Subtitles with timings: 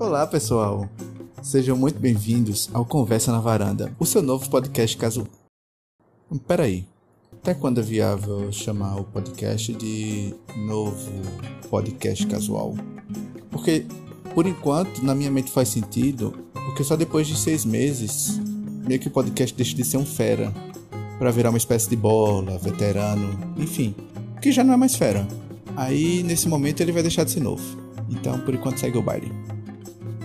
[0.00, 0.88] Olá, pessoal.
[1.42, 5.26] Sejam muito bem-vindos ao Conversa na Varanda, o seu novo podcast casual.
[6.46, 6.86] Peraí,
[7.32, 11.10] até quando é viável chamar o podcast de novo
[11.68, 12.76] podcast casual?
[13.50, 13.86] Porque,
[14.36, 18.38] por enquanto, na minha mente faz sentido, porque só depois de seis meses,
[18.86, 20.54] meio que o podcast deixa de ser um fera,
[21.18, 23.96] para virar uma espécie de bola, veterano, enfim,
[24.40, 25.26] que já não é mais fera.
[25.76, 27.64] Aí, nesse momento, ele vai deixar de ser novo.
[28.08, 29.47] Então, por enquanto, segue o baile.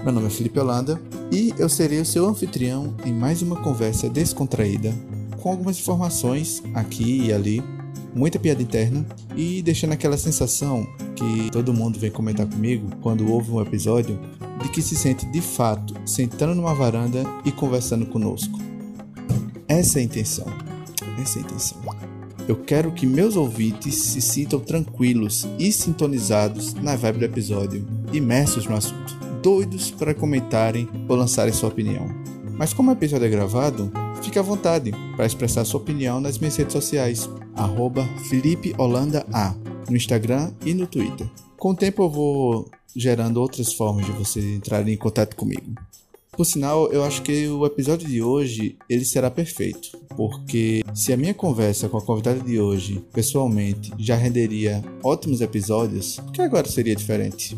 [0.04, 4.10] Meu nome é Felipe Holanda e eu serei o seu anfitrião em mais uma conversa
[4.10, 4.94] descontraída,
[5.40, 7.64] com algumas informações aqui e ali,
[8.14, 10.86] muita piada interna e deixando aquela sensação
[11.16, 14.20] que todo mundo vem comentar comigo quando ouve um episódio
[14.62, 18.60] de que se sente de fato sentando numa varanda e conversando conosco.
[19.70, 20.48] Essa é a intenção.
[21.18, 21.78] Essa é a intenção.
[22.46, 28.66] Eu quero que meus ouvintes se sintam tranquilos e sintonizados na vibe do episódio, imersos
[28.66, 32.08] no assunto doidos para comentarem ou lançarem sua opinião.
[32.58, 33.92] Mas como o episódio é gravado,
[34.24, 38.08] fique à vontade para expressar sua opinião nas minhas redes sociais, arroba
[39.90, 41.30] no Instagram e no Twitter.
[41.58, 45.74] Com o tempo eu vou gerando outras formas de vocês entrarem em contato comigo.
[46.32, 51.18] Por sinal, eu acho que o episódio de hoje ele será perfeito, porque se a
[51.18, 56.96] minha conversa com a convidada de hoje, pessoalmente, já renderia ótimos episódios, que agora seria
[56.96, 57.56] diferente?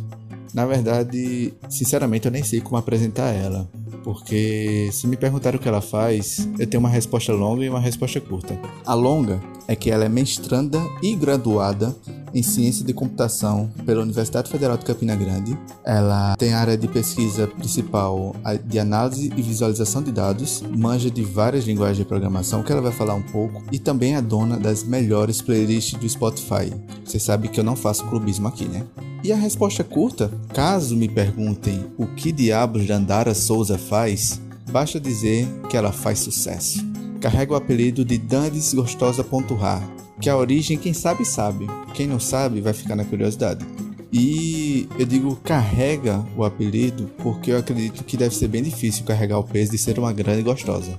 [0.53, 3.69] Na verdade, sinceramente, eu nem sei como apresentar ela.
[4.03, 7.79] Porque se me perguntar o que ela faz, eu tenho uma resposta longa e uma
[7.79, 8.57] resposta curta.
[8.85, 11.95] A longa é que ela é mestranda e graduada
[12.33, 15.57] em Ciência de Computação pela Universidade Federal de Campina Grande.
[15.85, 18.35] Ela tem área de pesquisa principal
[18.65, 22.91] de análise e visualização de dados, manja de várias linguagens de programação, que ela vai
[22.91, 26.73] falar um pouco, e também é dona das melhores playlists do Spotify.
[27.05, 28.83] Você sabe que eu não faço clubismo aqui, né?
[29.23, 35.47] E a resposta curta, caso me perguntem o que diabos Dandara Souza faz, basta dizer
[35.69, 36.94] que ela faz sucesso.
[37.19, 39.81] Carrega o apelido de Dandes Gostosa.rar,
[40.19, 43.65] que a origem quem sabe sabe, quem não sabe vai ficar na curiosidade.
[44.11, 49.37] E eu digo carrega o apelido porque eu acredito que deve ser bem difícil carregar
[49.37, 50.97] o peso de ser uma grande gostosa.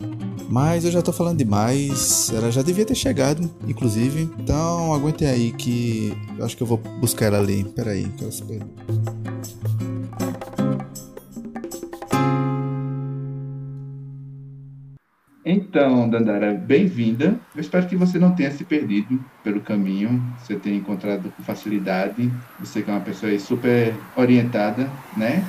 [0.49, 4.29] Mas eu já tô falando demais, ela já devia ter chegado, inclusive.
[4.39, 7.65] Então aguentem aí que eu acho que eu vou buscar ela ali.
[7.65, 8.25] Pera aí, que
[15.69, 17.41] Então, Dandara, bem-vinda.
[17.53, 22.31] Eu espero que você não tenha se perdido pelo caminho, você tenha encontrado com facilidade.
[22.61, 25.45] Você que é uma pessoa super orientada, né?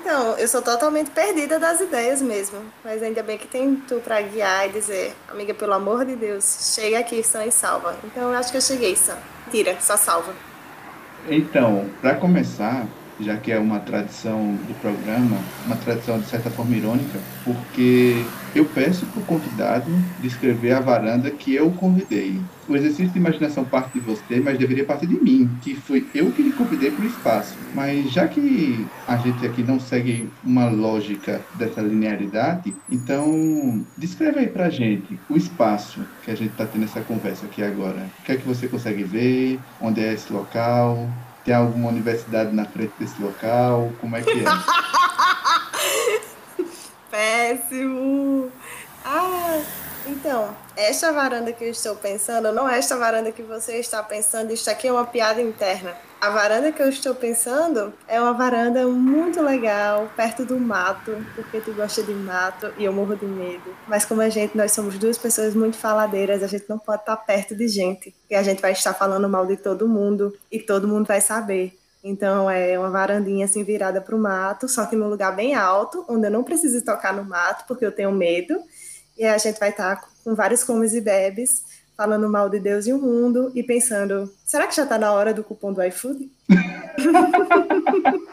[0.00, 2.60] Então, eu sou totalmente perdida das ideias mesmo.
[2.82, 6.74] Mas ainda bem que tem tu para guiar e dizer, amiga, pelo amor de Deus,
[6.74, 7.94] chega aqui sã e salva.
[8.04, 9.18] Então eu acho que eu cheguei sã.
[9.50, 10.32] Tira, só salva.
[11.28, 12.86] Então, para começar,
[13.18, 18.72] já que é uma tradição do programa, uma tradição de certa forma irônica, porque eu
[18.72, 22.50] peço para o convidado descrever a varanda que eu convidei.
[22.66, 26.32] O exercício de imaginação parte de você, mas deveria partir de mim, que foi eu
[26.32, 27.66] que lhe convidei para o espaço.
[27.70, 34.48] Mas já que a gente aqui não segue uma lógica dessa linearidade, então descreve aí
[34.48, 38.14] para gente o espaço que a gente está tendo essa conversa aqui agora.
[38.18, 39.64] O que é que você consegue ver?
[39.78, 41.14] Onde é esse local?
[41.46, 43.92] Tem alguma universidade na frente desse local?
[44.00, 44.42] Como é que é?
[47.08, 48.50] Péssimo!
[49.04, 49.62] Ah,
[50.08, 54.52] então, esta varanda que eu estou pensando, não é esta varanda que você está pensando,
[54.52, 55.94] isso aqui é uma piada interna.
[56.20, 61.60] A varanda que eu estou pensando é uma varanda muito legal, perto do mato, porque
[61.60, 63.76] tu gosta de mato e eu morro de medo.
[63.86, 67.16] Mas como a gente, nós somos duas pessoas muito faladeiras, a gente não pode estar
[67.16, 70.88] perto de gente, porque a gente vai estar falando mal de todo mundo e todo
[70.88, 71.76] mundo vai saber.
[72.02, 76.04] Então é uma varandinha assim virada para o mato, só que num lugar bem alto,
[76.08, 78.54] onde eu não preciso tocar no mato, porque eu tenho medo.
[79.16, 81.64] E a gente vai estar com vários comes e bebes
[81.96, 85.32] falando mal de Deus e o mundo e pensando: será que já está na hora
[85.32, 86.30] do cupom do iFood?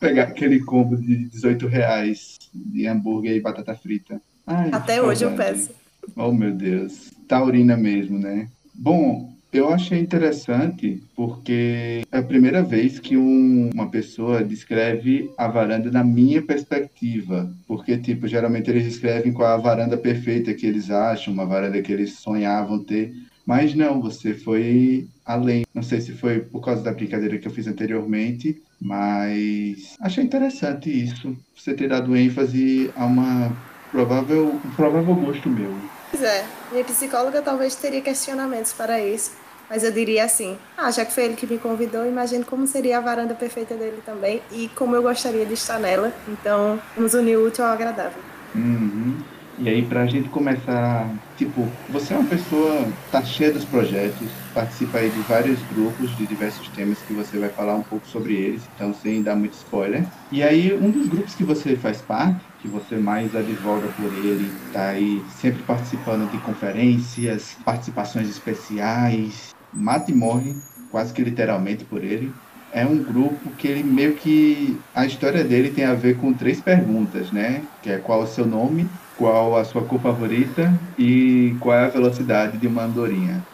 [0.00, 4.20] Pegar aquele combo de 18 reais de hambúrguer e batata frita.
[4.46, 5.70] Ai, Até hoje eu peço.
[6.16, 7.10] Oh, meu Deus.
[7.28, 8.48] Taurina mesmo, né?
[8.74, 15.48] Bom, eu achei interessante porque é a primeira vez que um, uma pessoa descreve a
[15.48, 17.52] varanda na minha perspectiva.
[17.66, 21.82] Porque, tipo, geralmente eles descrevem qual é a varanda perfeita que eles acham, uma varanda
[21.82, 23.12] que eles sonhavam ter.
[23.46, 25.62] Mas não, você foi além.
[25.74, 30.90] Não sei se foi por causa da brincadeira que eu fiz anteriormente, mas achei interessante
[30.90, 31.36] isso.
[31.56, 33.56] Você ter dado ênfase a uma
[33.90, 35.90] provável, um provável gosto meu.
[36.10, 39.32] Pois é, minha psicóloga talvez teria questionamentos para isso.
[39.70, 42.98] mas eu diria assim: ah, já que foi ele que me convidou, imagino como seria
[42.98, 46.12] a varanda perfeita dele também e como eu gostaria de estar nela.
[46.26, 48.20] Então, vamos unir o útil ao agradável.
[48.54, 49.18] Uhum.
[49.62, 54.98] E aí, pra gente começar, tipo, você é uma pessoa, tá cheia dos projetos, participa
[54.98, 58.62] aí de vários grupos de diversos temas que você vai falar um pouco sobre eles,
[58.74, 60.06] então sem dar muito spoiler.
[60.32, 64.50] E aí, um dos grupos que você faz parte, que você mais advoga por ele,
[64.72, 70.54] tá aí sempre participando de conferências, participações especiais, mata e morre,
[70.90, 72.32] quase que literalmente por ele.
[72.72, 74.78] É um grupo que ele meio que.
[74.94, 77.64] A história dele tem a ver com três perguntas, né?
[77.82, 81.88] Que é qual o seu nome, qual a sua cor favorita e qual é a
[81.88, 83.44] velocidade de uma andorinha?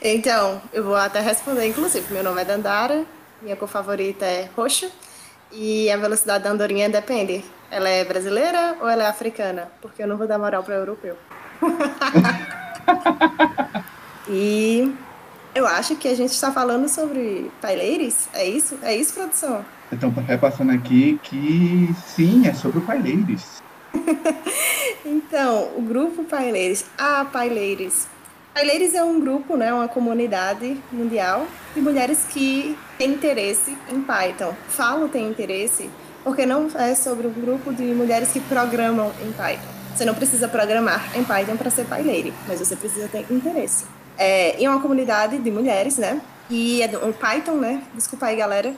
[0.00, 2.14] Então, eu vou até responder, inclusive.
[2.14, 3.04] Meu nome é Dandara,
[3.42, 4.88] minha cor favorita é roxa
[5.50, 7.44] e a velocidade da andorinha depende.
[7.70, 9.68] Ela é brasileira ou ela é africana?
[9.80, 11.16] Porque eu não vou dar moral para europeu.
[14.28, 14.92] e
[15.54, 18.28] eu acho que a gente está falando sobre paileires.
[18.34, 18.76] É isso?
[18.82, 19.64] É isso, produção?
[19.92, 23.62] Então, repassando aqui que sim, é sobre o paileires.
[25.06, 26.84] então, o grupo Paileires.
[26.98, 28.08] Ah, Paileires.
[28.52, 34.54] Paileires é um grupo, né, uma comunidade mundial de mulheres que têm interesse em Python.
[34.68, 35.88] Falo tem interesse
[36.24, 39.68] porque não é sobre um grupo de mulheres que programam em Python.
[39.94, 43.84] Você não precisa programar em Python para ser paileire, mas você precisa ter interesse.
[44.16, 46.20] É, e é uma comunidade de mulheres, né?
[46.48, 47.82] E é um Python, né?
[47.94, 48.74] Desculpa aí, galera.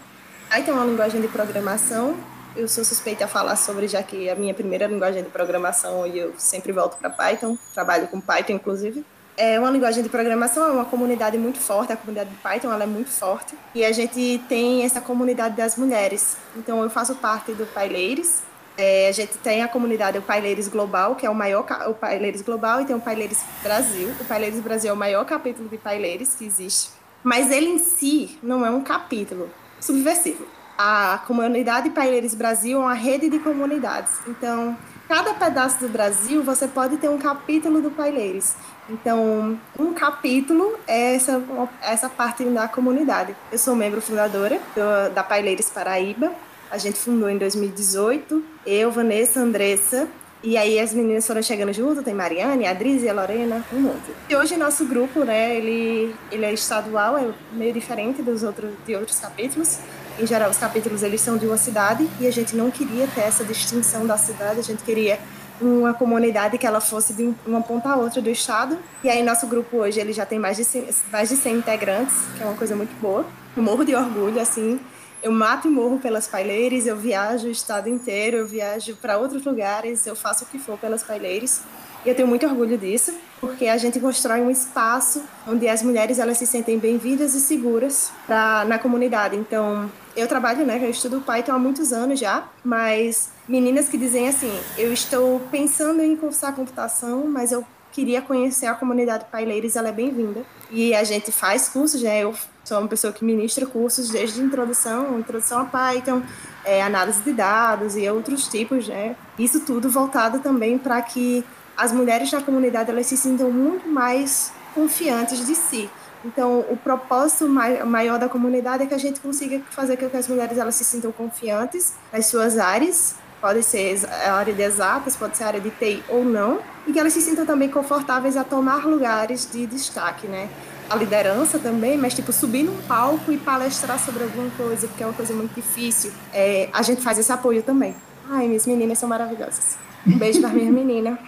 [0.51, 2.17] Python é uma linguagem de programação
[2.55, 6.19] eu sou suspeita a falar sobre, já que a minha primeira linguagem de programação e
[6.19, 9.05] eu sempre volto para Python, trabalho com Python, inclusive.
[9.37, 12.85] É uma linguagem de programação, é uma comunidade muito forte, a comunidade de Python ela
[12.85, 13.55] é muito forte.
[13.75, 16.37] E a gente tem essa comunidade das mulheres.
[16.57, 18.43] Então eu faço parte do Paileires.
[18.77, 22.43] É, a gente tem a comunidade o Paileires Global, que é o maior o Paileires
[22.43, 24.13] Global, e tem o Paileires Brasil.
[24.21, 26.91] O Paileires Brasil é o maior capítulo de Paileires que existe.
[27.23, 29.49] Mas ele em si não é um capítulo
[29.81, 30.47] subversivo
[30.77, 34.15] a comunidade Paileiros Brasil é uma rede de comunidades.
[34.27, 34.77] Então,
[35.09, 38.55] cada pedaço do Brasil você pode ter um capítulo do Paileiros.
[38.89, 41.43] Então, um capítulo é essa,
[41.81, 43.35] essa parte da comunidade.
[43.51, 46.33] Eu sou membro fundadora do, da Paileiros Paraíba.
[46.71, 48.43] A gente fundou em 2018.
[48.67, 50.09] Eu, Vanessa, Andressa.
[50.43, 54.11] E aí as meninas foram chegando junto, tem Mariane, a Adrize, a Lorena, um monte.
[54.29, 58.97] E hoje nosso grupo, né, ele, ele é estadual, é meio diferente dos outros, de
[58.97, 59.79] outros capítulos
[60.19, 63.23] em geral, os capítulos eles são de uma cidade e a gente não queria ter
[63.23, 65.19] essa distinção da cidade, a gente queria
[65.65, 68.79] uma comunidade que ela fosse de uma ponta a outra do estado.
[69.03, 72.15] E aí nosso grupo hoje ele já tem mais de 100, mais de 100 integrantes,
[72.37, 73.25] que é uma coisa muito boa.
[73.57, 74.81] Eu morro de orgulho, assim.
[75.23, 79.45] Eu mato e morro pelas paileiras, eu viajo o estado inteiro, eu viajo para outros
[79.45, 81.63] lugares, eu faço o que for pelas paileiras.
[82.05, 86.19] E eu tenho muito orgulho disso, porque a gente constrói um espaço onde as mulheres
[86.19, 89.37] elas se sentem bem-vindas e seguras pra, na comunidade.
[89.37, 94.29] Então, eu trabalho, né, eu estudo Python há muitos anos já, mas meninas que dizem
[94.29, 99.89] assim, eu estou pensando em cursar computação, mas eu queria conhecer a comunidade Paileiros, ela
[99.89, 100.43] é bem-vinda.
[100.71, 102.35] E a gente faz cursos, né, eu
[102.65, 106.23] sou uma pessoa que ministra cursos desde introdução, introdução a Python,
[106.65, 111.45] é, análise de dados e outros tipos, né, isso tudo voltado também para que
[111.77, 115.91] as mulheres na comunidade elas se sintam muito mais confiantes de si.
[116.25, 120.29] Então, o propósito maior da comunidade é que a gente consiga fazer com que as
[120.29, 125.37] mulheres elas se sintam confiantes nas suas áreas, pode ser a área de exatas, pode
[125.37, 128.45] ser a área de TI ou não, e que elas se sintam também confortáveis a
[128.45, 130.49] tomar lugares de destaque, né?
[130.89, 135.07] A liderança também, mas tipo, subir num palco e palestrar sobre alguma coisa, porque é
[135.07, 136.13] uma coisa muito difícil.
[136.33, 137.97] É, a gente faz esse apoio também.
[138.31, 139.77] Ai, minhas meninas são maravilhosas.
[140.07, 141.19] Um beijo para minha menina.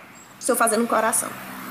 [0.45, 1.31] Estou fazendo um coração.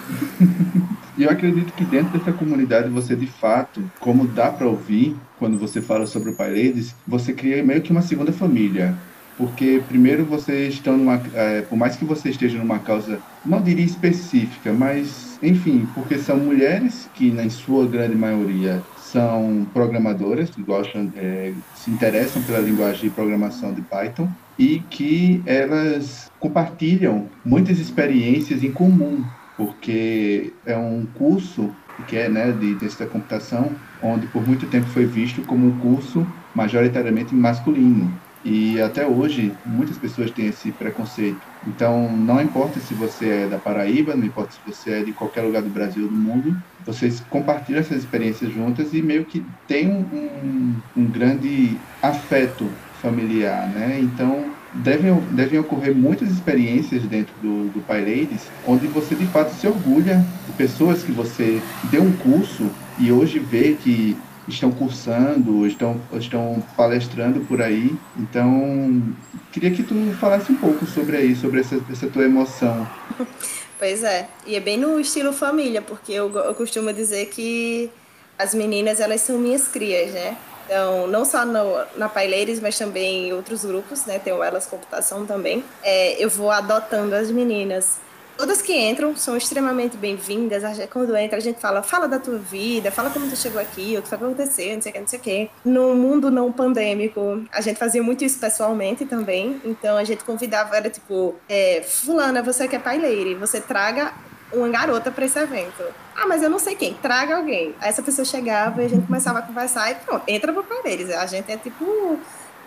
[1.15, 5.59] E eu acredito que dentro dessa comunidade você de fato, como dá para ouvir quando
[5.59, 8.97] você fala sobre o Paredes, você cria meio que uma segunda família.
[9.37, 13.85] Porque primeiro vocês estão numa, é, por mais que você esteja numa causa, não diria
[13.85, 18.81] específica, mas enfim, porque são mulheres que na sua grande maioria
[19.13, 24.27] são programadoras, que gostam, é, se interessam pela linguagem de programação de Python
[24.57, 29.23] e que elas compartilham muitas experiências em comum,
[29.55, 31.69] porque é um curso
[32.07, 35.79] que é né, de ciência da computação, onde por muito tempo foi visto como um
[35.79, 38.11] curso majoritariamente masculino.
[38.43, 41.52] E até hoje, muitas pessoas têm esse preconceito.
[41.65, 45.41] Então, não importa se você é da Paraíba, não importa se você é de qualquer
[45.43, 49.89] lugar do Brasil ou do mundo, vocês compartilham essas experiências juntas e meio que tem
[49.89, 53.99] um, um, grande afeto familiar, né?
[54.01, 59.65] Então, devem, devem ocorrer muitas experiências dentro do, do PyLadies, onde você de fato se
[59.65, 65.99] orgulha de pessoas que você deu um curso e hoje vê que estão cursando, estão,
[66.13, 67.95] estão palestrando por aí.
[68.17, 69.13] Então,
[69.51, 72.87] queria que tu falasse um pouco sobre aí, sobre essa, essa tua emoção.
[73.75, 77.91] Pois é, e é bem no estilo família, porque eu, eu costumo dizer que
[78.39, 80.37] as meninas, elas são minhas crias, né?
[80.65, 84.19] Então, não só no, na Paileiros, mas também em outros grupos, né?
[84.19, 85.63] Tem o Elas Computação também.
[85.83, 87.97] É, eu vou adotando as meninas
[88.35, 90.63] Todas que entram são extremamente bem-vindas.
[90.89, 94.01] Quando entra, a gente fala, fala da tua vida, fala como tu chegou aqui, o
[94.01, 95.49] que foi acontecendo, não sei o que, não sei o que.
[95.63, 99.61] No mundo não pandêmico, a gente fazia muito isso pessoalmente também.
[99.63, 104.13] Então a gente convidava, era tipo, é, fulana, você que é pai leire, você traga
[104.51, 105.83] uma garota para esse evento.
[106.15, 107.75] Ah, mas eu não sei quem, traga alguém.
[107.79, 110.81] Aí essa pessoa chegava e a gente começava a conversar e pronto, entra pro pai
[110.81, 111.11] deles.
[111.11, 112.17] A gente é tipo,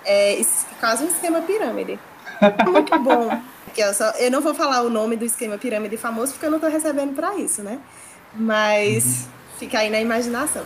[0.05, 0.41] é,
[0.79, 1.99] quase um esquema pirâmide.
[2.71, 3.56] Muito bom
[3.93, 6.71] só, eu não vou falar o nome do esquema pirâmide famoso porque eu não estou
[6.71, 7.79] recebendo para isso, né?
[8.35, 9.59] Mas uhum.
[9.59, 10.65] fica aí na imaginação.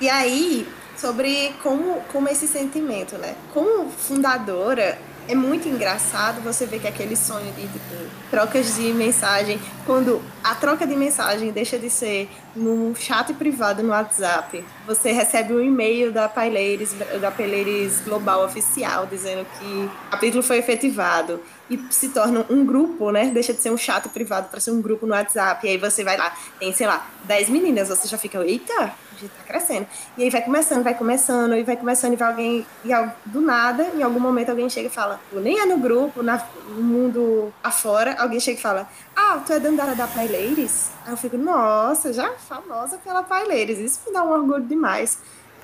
[0.00, 0.66] E aí,
[0.96, 3.34] sobre como, como esse sentimento, né?
[3.52, 4.98] Como fundadora,
[5.28, 7.94] é muito engraçado você ver que aquele sonho de tipo,
[8.30, 13.90] trocas de mensagem, quando a troca de mensagem deixa de ser num chat privado no
[13.90, 20.42] WhatsApp, você recebe um e-mail da Paileiros, da Paileiros Global Oficial dizendo que o capítulo
[20.42, 23.30] foi efetivado e se torna um grupo, né?
[23.32, 25.66] Deixa de ser um chat privado para ser um grupo no WhatsApp.
[25.66, 29.32] E aí você vai lá, tem, sei lá, 10 meninas, você já fica, eita, gente
[29.32, 29.86] tá crescendo.
[30.16, 32.90] E aí vai começando, vai começando, e vai começando, e vai alguém, e
[33.26, 36.82] do nada, em algum momento alguém chega e fala, nem é no grupo, na, no
[36.82, 40.90] mundo afora, alguém chega e fala, ah, tu é Dandara da Pai Ladies?
[41.04, 45.18] Aí eu fico, nossa, já famosa pela Pai Ladies, isso me dá um orgulho demais.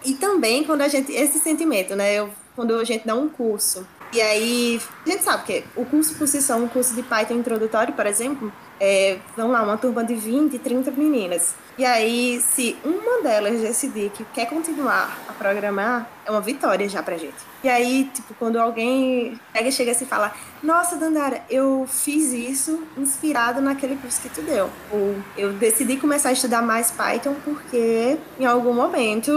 [0.05, 3.87] E também quando a gente, esse sentimento, né, eu, quando a gente dá um curso,
[4.11, 7.35] e aí, a gente sabe que o curso por si só, um curso de Python
[7.35, 11.55] introdutório, por exemplo, é, vamos lá, uma turma de 20, 30 meninas.
[11.77, 17.03] E aí, se uma delas decidir que quer continuar a programar, é uma vitória já
[17.03, 17.37] pra gente.
[17.63, 22.83] E aí, tipo, quando alguém pega, chega assim e fala: Nossa, Dandara, eu fiz isso
[22.97, 24.69] inspirado naquele curso que tu deu.
[24.91, 29.31] Ou eu decidi começar a estudar mais Python porque em algum momento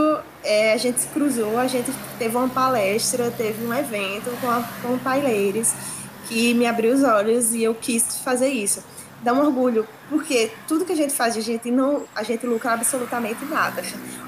[0.44, 4.64] é, a gente se cruzou, a gente teve uma palestra, teve um evento com, a,
[4.82, 4.98] com
[6.28, 8.84] que me abriu os olhos e eu quis fazer isso
[9.22, 12.74] dá um orgulho, porque tudo que a gente faz, a gente não, a gente lucra
[12.74, 13.84] absolutamente nada.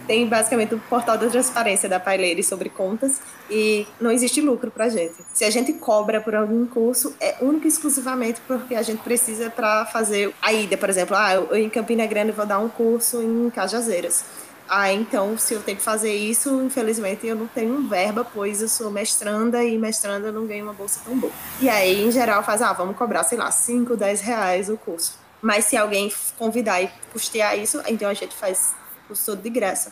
[0.06, 4.90] Tem basicamente o portal da transparência da Paileire sobre contas e não existe lucro pra
[4.90, 5.16] gente.
[5.34, 9.50] Se a gente cobra por algum curso, é único e exclusivamente porque a gente precisa
[9.50, 13.22] para fazer a ida, por exemplo, ah, eu em Campina Grande vou dar um curso
[13.22, 14.26] em Cajazeiras.
[14.68, 18.70] Ah, então, se eu tenho que fazer isso, infelizmente eu não tenho verba, pois eu
[18.70, 21.34] sou mestranda e mestranda não ganha uma bolsa tão boa.
[21.62, 25.20] E aí, em geral, faz, ah, vamos cobrar, sei lá, 5, 10 reais o curso.
[25.42, 29.50] Mas se alguém convidar e custear isso, então a gente faz o curso todo de
[29.50, 29.92] graça.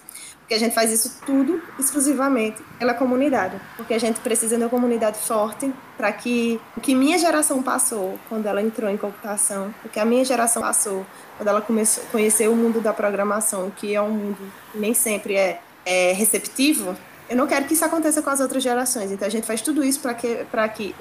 [0.52, 3.56] Porque a gente faz isso tudo exclusivamente pela comunidade.
[3.78, 8.20] Porque a gente precisa de uma comunidade forte para que o que minha geração passou
[8.28, 11.06] quando ela entrou em computação, o que a minha geração passou
[11.38, 15.38] quando ela começou, conheceu o mundo da programação, que é um mundo que nem sempre
[15.38, 16.98] é, é receptivo,
[17.32, 19.10] eu não quero que isso aconteça com as outras gerações.
[19.10, 20.94] Então a gente faz tudo isso para que, pra que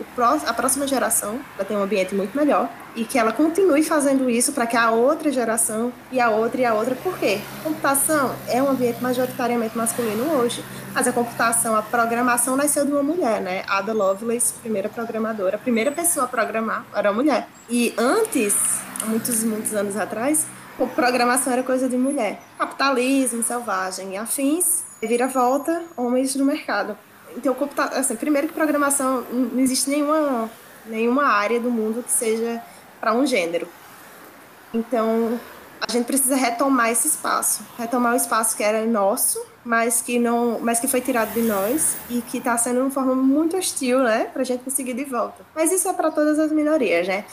[0.46, 4.64] a próxima geração tenha um ambiente muito melhor e que ela continue fazendo isso para
[4.64, 6.94] que a outra geração e a outra e a outra.
[6.94, 7.40] Por quê?
[7.64, 13.02] Computação é um ambiente majoritariamente masculino hoje, mas a computação, a programação nasceu de uma
[13.02, 13.64] mulher, né?
[13.66, 17.48] Ada Lovelace, primeira programadora, a primeira pessoa a programar era mulher.
[17.68, 18.54] E antes,
[19.04, 20.46] muitos, muitos anos atrás,
[20.94, 22.40] programação era coisa de mulher.
[22.56, 26.96] Capitalismo selvagem e afins vira volta homens no mercado.
[27.36, 27.56] Então,
[27.94, 30.50] assim, primeiro que programação não existe nenhuma,
[30.86, 32.62] nenhuma área do mundo que seja
[33.00, 33.68] para um gênero.
[34.74, 35.38] Então,
[35.80, 40.58] a gente precisa retomar esse espaço, retomar o espaço que era nosso mas que não,
[40.60, 44.24] mas que foi tirado de nós e que está sendo uma forma muito hostil, né,
[44.24, 45.46] para a gente conseguir de volta.
[45.54, 47.24] Mas isso é para todas as minorias, né?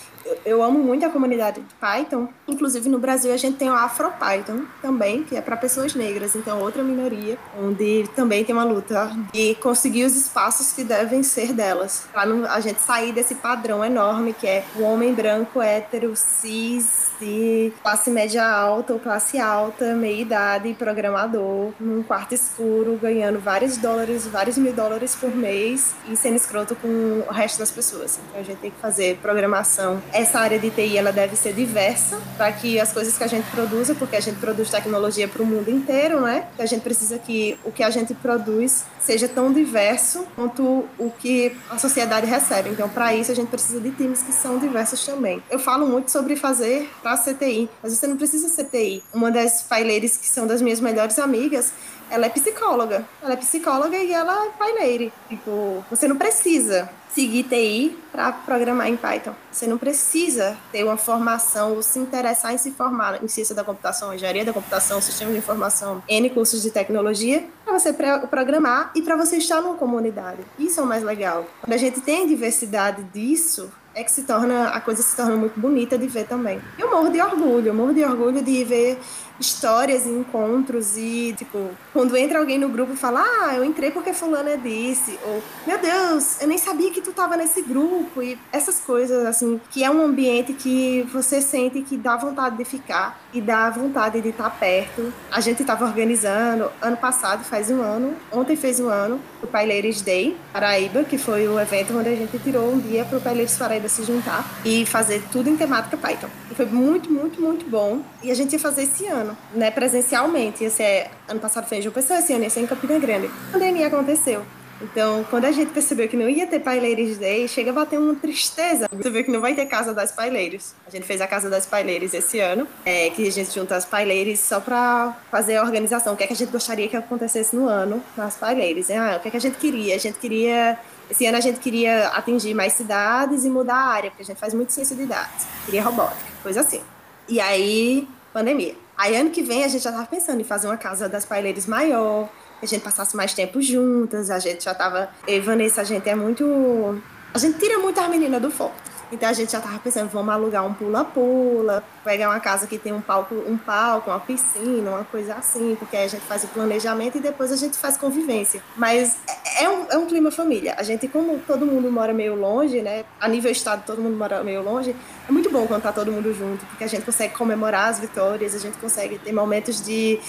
[0.46, 2.28] Eu, amo muito a comunidade de Python.
[2.48, 6.62] Inclusive no Brasil a gente tem o AfroPython também, que é para pessoas negras, então
[6.62, 12.08] outra minoria, onde também tem uma luta de conseguir os espaços que devem ser delas,
[12.14, 12.22] para
[12.54, 18.10] a gente sair desse padrão enorme que é o homem branco hétero cis de classe
[18.10, 24.58] média alta ou classe alta, meia idade, programador, num quarto escuro, ganhando vários dólares, vários
[24.58, 28.20] mil dólares por mês e sendo escroto com o resto das pessoas.
[28.28, 30.02] Então a gente tem que fazer programação.
[30.14, 33.50] Essa área de TI ela deve ser diversa para que as coisas que a gente
[33.52, 36.48] produza, porque a gente produz tecnologia para o mundo inteiro, né?
[36.58, 41.56] A gente precisa que o que a gente produz seja tão diverso quanto o que
[41.70, 42.70] a sociedade recebe.
[42.70, 45.42] Então, para isso, a gente precisa de times que são diversos também.
[45.50, 49.02] Eu falo muito sobre fazer para CTI, mas você não precisa ser TI.
[49.14, 51.72] Uma das paileiras que são das minhas melhores amigas,
[52.10, 53.08] ela é psicóloga.
[53.24, 55.14] Ela é psicóloga e ela é paileire.
[55.30, 59.34] Tipo, você não precisa seguir TI para programar em Python.
[59.52, 63.64] Você não precisa ter uma formação ou se interessar em se formar em ciência da
[63.64, 67.94] computação, engenharia da computação, sistema de informação, N cursos de tecnologia, para você
[68.30, 70.40] programar e para você estar numa comunidade.
[70.60, 71.46] Isso é o mais legal.
[71.62, 75.60] Quando a gente tem diversidade disso, é que se torna a coisa se torna muito
[75.60, 76.62] bonita de ver também.
[76.78, 79.00] Eu morro de orgulho, eu morro de orgulho de ver
[79.40, 83.92] histórias e encontros e, tipo, quando entra alguém no grupo e fala, ah, eu entrei
[83.92, 88.22] porque fulano é desse, ou, meu Deus, eu nem sabia que tu tava nesse grupo,
[88.22, 92.66] e essas coisas, assim, que é um ambiente que você sente que dá vontade de
[92.66, 95.14] ficar e dá vontade de estar perto.
[95.32, 100.02] A gente tava organizando, ano passado, faz um ano, ontem fez um ano, o Paileiros
[100.02, 103.88] Day, Paraíba, que foi o evento onde a gente tirou um dia pro Paileiros Paraíba
[103.88, 106.30] se juntar e fazer tudo em temática Python.
[106.52, 108.02] E foi muito, muito, muito bom.
[108.24, 110.64] E a gente ia fazer esse ano ano, né, presencialmente.
[110.64, 113.30] Esse é, ano passado foi em João Pessoa, esse ano ia ser em Campina Grande.
[113.50, 114.44] A pandemia aconteceu.
[114.80, 118.14] Então, quando a gente percebeu que não ia ter Paileiros Day, chega a bater uma
[118.14, 118.88] tristeza.
[118.92, 120.76] Você vê que não vai ter Casa das Paileiros.
[120.86, 123.86] A gente fez a Casa das Paileiros esse ano, é, que a gente junta as
[123.86, 126.14] Paileiros só para fazer a organização.
[126.14, 128.92] O que é que a gente gostaria que acontecesse no ano nas Paileiros?
[128.92, 129.96] Ah, o que é que a gente queria?
[129.96, 130.78] A gente queria...
[131.10, 134.40] Esse ano a gente queria atingir mais cidades e mudar a área, porque a gente
[134.40, 135.46] faz muito ciência de dados.
[135.66, 136.82] Queria robótica, coisa assim.
[137.30, 138.76] E aí, pandemia.
[138.98, 141.68] Aí ano que vem a gente já estava pensando em fazer uma casa das paileiras
[141.68, 142.28] maior,
[142.62, 145.10] a gente passasse mais tempo juntas, a gente já estava.
[145.28, 147.00] E Vanessa, a gente é muito.
[147.34, 148.87] A gente tira muito as meninas do foco.
[149.12, 152.92] Então a gente já tava pensando, vamos alugar um pula-pula, pegar uma casa que tem
[152.92, 156.48] um palco, um palco, uma piscina, uma coisa assim, porque aí a gente faz o
[156.48, 158.62] planejamento e depois a gente faz convivência.
[158.76, 159.18] Mas
[159.56, 160.76] é, é um, é um clima família.
[160.78, 163.06] A gente, como todo mundo mora meio longe, né?
[163.20, 164.96] A nível estado todo mundo mora meio longe,
[165.28, 168.54] é muito bom quando tá todo mundo junto, porque a gente consegue comemorar as vitórias,
[168.56, 170.20] a gente consegue ter momentos de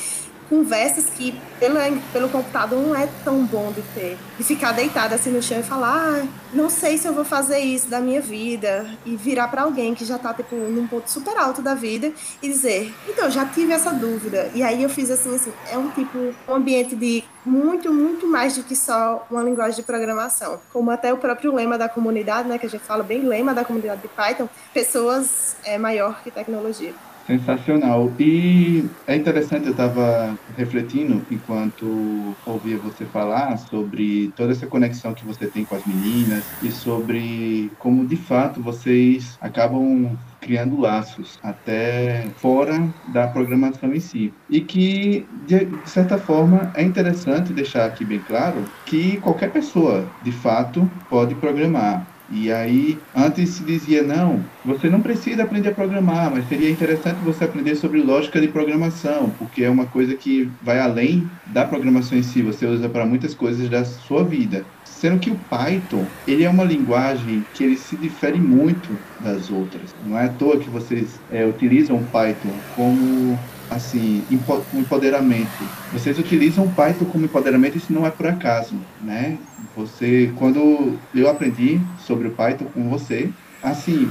[0.48, 1.76] conversas que pelo,
[2.12, 4.16] pelo computador não é tão bom de ter.
[4.36, 7.58] De ficar deitada assim no chão e falar, ah, não sei se eu vou fazer
[7.58, 8.86] isso da minha vida.
[9.04, 12.48] E virar para alguém que já tá, tipo, num ponto super alto da vida e
[12.48, 14.50] dizer, então, já tive essa dúvida.
[14.54, 18.56] E aí eu fiz assim, assim, é um tipo, um ambiente de muito, muito mais
[18.56, 20.60] do que só uma linguagem de programação.
[20.72, 23.64] Como até o próprio lema da comunidade, né, que a gente fala bem lema da
[23.64, 26.94] comunidade de Python, pessoas é maior que tecnologia.
[27.28, 28.10] Sensacional.
[28.18, 35.26] E é interessante, eu estava refletindo enquanto ouvia você falar sobre toda essa conexão que
[35.26, 42.30] você tem com as meninas e sobre como de fato vocês acabam criando laços até
[42.36, 44.32] fora da programação em si.
[44.48, 50.32] E que, de certa forma, é interessante deixar aqui bem claro que qualquer pessoa, de
[50.32, 52.06] fato, pode programar.
[52.30, 57.16] E aí, antes se dizia, não, você não precisa aprender a programar, mas seria interessante
[57.24, 62.18] você aprender sobre lógica de programação, porque é uma coisa que vai além da programação
[62.18, 64.64] em si, você usa para muitas coisas da sua vida.
[64.84, 69.94] Sendo que o Python, ele é uma linguagem que ele se difere muito das outras.
[70.04, 73.38] Não é à toa que vocês é, utilizam o Python como
[73.70, 74.24] assim,
[74.72, 75.70] empoderamento.
[75.92, 79.38] Vocês utilizam Python como empoderamento, isso não é por acaso, né?
[79.78, 83.30] Você, quando eu aprendi sobre o Python com você,
[83.62, 84.10] assim,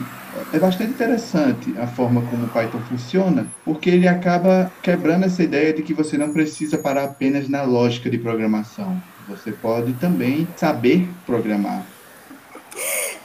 [0.54, 5.74] é bastante interessante a forma como o Python funciona, porque ele acaba quebrando essa ideia
[5.74, 9.04] de que você não precisa parar apenas na lógica de programação.
[9.28, 11.86] Você pode também saber programar.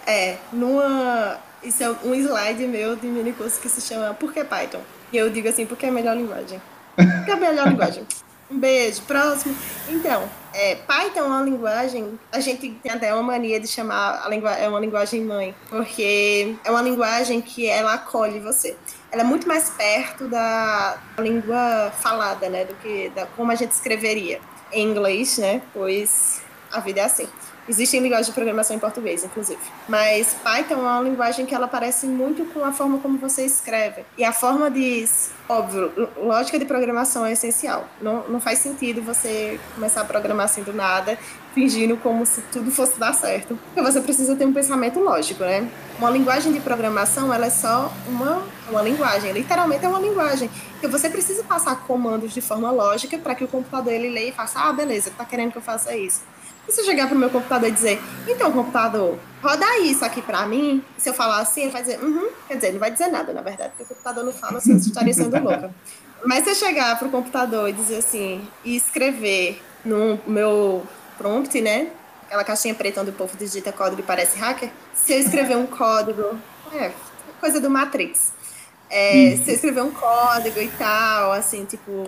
[0.05, 1.39] É, numa.
[1.63, 4.81] Isso é um slide meu de mini curso que se chama Por que Python?
[5.13, 6.61] E eu digo assim, porque é a melhor linguagem.
[6.97, 8.05] Porque é a melhor linguagem.
[8.51, 9.55] Um beijo, próximo.
[9.89, 14.29] Então, é, Python é uma linguagem, a gente tem até uma mania de chamar a
[14.29, 18.77] língua, é uma linguagem mãe, porque é uma linguagem que ela acolhe você.
[19.11, 23.73] Ela é muito mais perto da língua falada, né, do que da, como a gente
[23.73, 24.41] escreveria
[24.73, 27.29] em inglês, né, pois A vida é assim.
[27.69, 29.61] Existem linguagens de programação em português, inclusive.
[29.89, 34.05] Mas Python é uma linguagem que ela parece muito com a forma como você escreve.
[34.19, 35.09] E a forma de.
[35.49, 37.87] Óbvio, lógica de programação é essencial.
[38.01, 41.17] Não, não faz sentido você começar a programar assim do nada,
[41.55, 43.59] fingindo como se tudo fosse dar certo.
[43.67, 45.69] Porque você precisa ter um pensamento lógico, né?
[45.99, 49.33] Uma linguagem de programação, ela é só uma, uma linguagem.
[49.33, 50.51] Literalmente é uma linguagem.
[50.73, 54.33] Porque você precisa passar comandos de forma lógica para que o computador ele leia e
[54.33, 56.23] faça, ah, beleza, tá querendo que eu faça isso.
[56.69, 60.47] E se eu chegar pro meu computador e dizer, então, computador, roda isso aqui para
[60.47, 63.33] mim, se eu falar assim, ele vai dizer, uhum, quer dizer, não vai dizer nada,
[63.33, 65.75] na verdade, porque o computador não fala, senão eu estaria sendo louca.
[66.25, 70.87] Mas se eu chegar pro computador e dizer assim, e escrever no meu
[71.19, 71.91] prompt, né,
[72.27, 75.67] aquela caixinha preta onde o povo digita código e parece hacker, se eu escrever um
[75.67, 76.39] código,
[76.73, 76.93] é,
[77.41, 78.33] coisa do Matrix,
[78.89, 82.07] é, se eu escrever um código e tal, assim, tipo,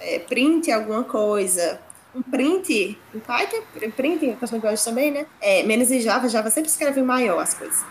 [0.00, 1.80] é, print alguma coisa,
[2.16, 3.62] um print em Python,
[3.94, 5.26] print em outras linguagens também, né?
[5.40, 7.84] É, menos em Java, Java sempre escreve maior as coisas.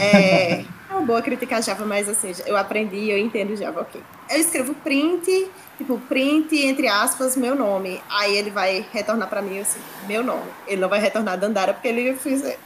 [0.00, 4.00] É, é uma boa criticar Java, mas assim, eu aprendi, eu entendo Java, ok.
[4.30, 8.00] Eu escrevo print, tipo, print, entre aspas, meu nome.
[8.08, 10.46] Aí ele vai retornar para mim, assim, meu nome.
[10.68, 12.16] Ele não vai retornar Dandara, porque ele,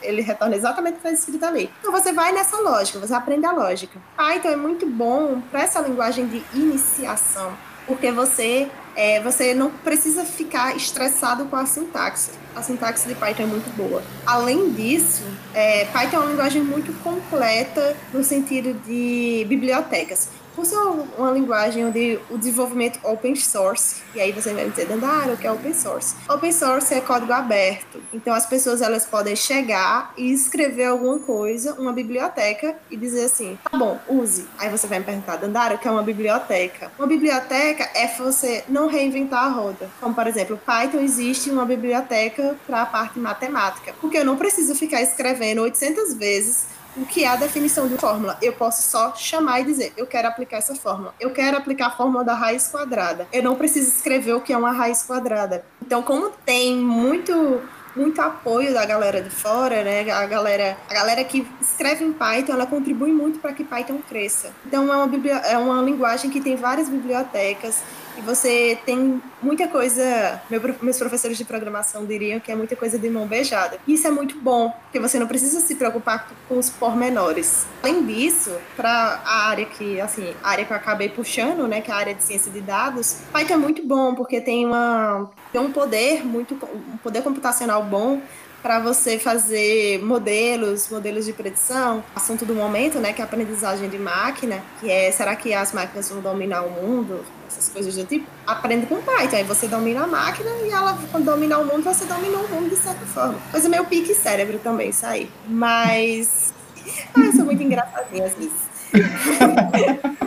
[0.03, 1.71] ele retorna exatamente o que está escrito ali.
[1.81, 3.99] Então você vai nessa lógica, você aprende a lógica.
[4.14, 7.53] Python é muito bom para essa linguagem de iniciação,
[7.87, 12.31] porque você é, você não precisa ficar estressado com a sintaxe.
[12.55, 14.03] A sintaxe de Python é muito boa.
[14.27, 15.22] Além disso,
[15.55, 20.77] é, Python é uma linguagem muito completa no sentido de bibliotecas por ser
[21.16, 25.37] uma linguagem onde o desenvolvimento open source, e aí você vai me dizer, Dandara, o
[25.37, 26.16] que é open source?
[26.29, 31.75] Open source é código aberto, então as pessoas elas podem chegar e escrever alguma coisa,
[31.75, 34.49] uma biblioteca, e dizer assim, tá bom, use.
[34.59, 36.90] Aí você vai me perguntar, Dandara, o que é uma biblioteca?
[36.99, 39.88] Uma biblioteca é você não reinventar a roda.
[40.01, 44.75] Como, por exemplo, Python existe uma biblioteca para a parte matemática, porque eu não preciso
[44.75, 48.37] ficar escrevendo 800 vezes o que é a definição de fórmula.
[48.43, 51.15] Eu posso só chamar e dizer, eu quero aplicar essa fórmula.
[51.21, 53.27] Eu quero aplicar a fórmula da raiz quadrada.
[53.33, 55.65] Eu não preciso escrever o que é uma raiz quadrada.
[55.81, 57.63] Então, como tem muito
[57.97, 60.09] muito apoio da galera de fora, né?
[60.11, 64.53] A galera, a galera que escreve em Python, ela contribui muito para que Python cresça.
[64.65, 67.83] Então é uma, é uma linguagem que tem várias bibliotecas,
[68.22, 70.40] você tem muita coisa.
[70.50, 73.78] Meu, meus professores de programação diriam que é muita coisa de mão beijada.
[73.87, 77.66] Isso é muito bom, porque você não precisa se preocupar com os pormenores.
[77.83, 81.90] Além disso, para a área que, assim, a área que eu acabei puxando, né, que
[81.90, 85.61] é a área de ciência de dados, Python é muito bom, porque tem, uma, tem
[85.61, 88.20] um poder muito, um poder computacional bom
[88.62, 93.88] para você fazer modelos, modelos de predição, assunto do momento, né, que é a aprendizagem
[93.88, 98.05] de máquina, que é será que as máquinas vão dominar o mundo, essas coisas do
[98.05, 101.83] tipo, aprende com Python, aí você domina a máquina e ela, quando dominar o mundo,
[101.85, 103.38] você dominou o mundo de certa forma.
[103.51, 105.31] Coisa meio pique cérebro também, isso aí.
[105.47, 106.53] Mas,
[107.14, 108.68] ah, eu sou muito engraçadinha às vezes.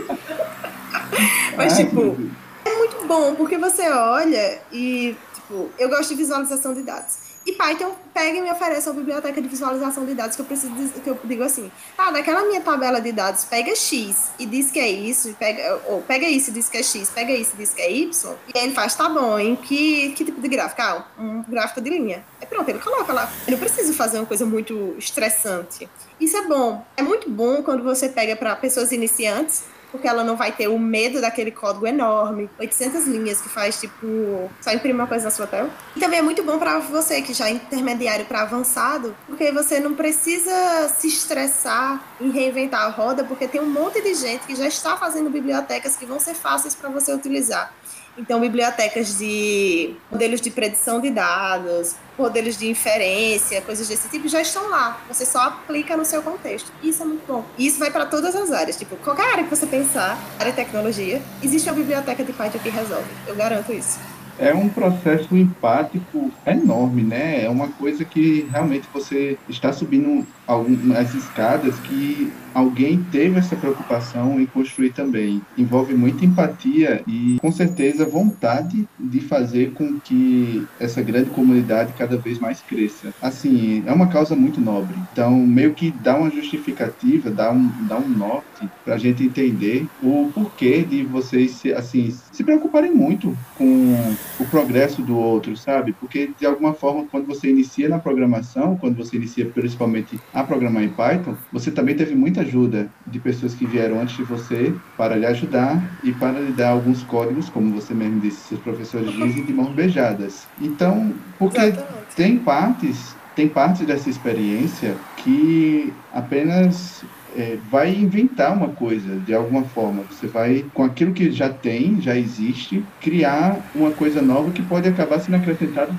[1.57, 2.17] Mas, tipo,
[2.65, 7.30] é muito bom, porque você olha e, tipo, eu gosto de visualização de dados.
[7.45, 10.73] E Python pega e me oferece uma biblioteca de visualização de dados que eu preciso
[11.03, 14.79] que eu digo assim, ah, naquela minha tabela de dados, pega X e diz que
[14.79, 17.73] é isso, pega, ou pega isso e diz que é X, pega isso e diz
[17.73, 20.81] que é Y, e aí ele faz, tá bom, em que, que tipo de gráfico?
[20.81, 22.23] Ah, um gráfico de linha.
[22.39, 23.31] É pronto, ele coloca lá.
[23.47, 25.89] Eu não preciso fazer uma coisa muito estressante.
[26.19, 26.85] Isso é bom.
[26.95, 30.79] É muito bom quando você pega para pessoas iniciantes, porque ela não vai ter o
[30.79, 35.47] medo daquele código enorme, 800 linhas que faz tipo só imprimir uma coisa na sua
[35.47, 35.69] tela.
[35.95, 39.79] E também é muito bom para você que já é intermediário para avançado, porque você
[39.79, 44.55] não precisa se estressar em reinventar a roda, porque tem um monte de gente que
[44.55, 47.73] já está fazendo bibliotecas que vão ser fáceis para você utilizar.
[48.17, 54.41] Então, bibliotecas de modelos de predição de dados, modelos de inferência, coisas desse tipo já
[54.41, 55.01] estão lá.
[55.07, 56.71] Você só aplica no seu contexto.
[56.83, 57.45] Isso é muito bom.
[57.57, 58.77] E isso vai para todas as áreas.
[58.77, 62.69] Tipo, qualquer área que você pensar, área de tecnologia, existe uma biblioteca de Python que
[62.69, 63.09] resolve.
[63.27, 63.99] Eu garanto isso
[64.41, 67.45] é um processo empático enorme, né?
[67.45, 74.39] É uma coisa que realmente você está subindo algumas escadas que alguém teve essa preocupação
[74.39, 75.41] em construir também.
[75.57, 82.17] Envolve muita empatia e, com certeza, vontade de fazer com que essa grande comunidade cada
[82.17, 83.13] vez mais cresça.
[83.21, 84.95] Assim, é uma causa muito nobre.
[85.13, 89.87] Então, meio que dá uma justificativa, dá um, dá um norte para a gente entender
[90.03, 93.95] o porquê de vocês, assim, se preocuparem muito com
[94.39, 95.93] o progresso do outro, sabe?
[95.93, 100.43] Porque, de alguma forma, quando você inicia na programação, quando você inicia principalmente a a
[100.43, 104.73] programar em Python, você também teve muita ajuda de pessoas que vieram antes de você
[104.97, 109.11] para lhe ajudar e para lhe dar alguns códigos, como você mesmo disse, seus professores
[109.11, 110.47] dizem, de mãos beijadas.
[110.59, 112.15] Então, porque Exatamente.
[112.15, 117.03] tem partes tem partes dessa experiência que apenas
[117.35, 120.03] é, vai inventar uma coisa de alguma forma.
[120.09, 124.87] Você vai, com aquilo que já tem, já existe, criar uma coisa nova que pode
[124.87, 125.91] acabar sendo acrescentada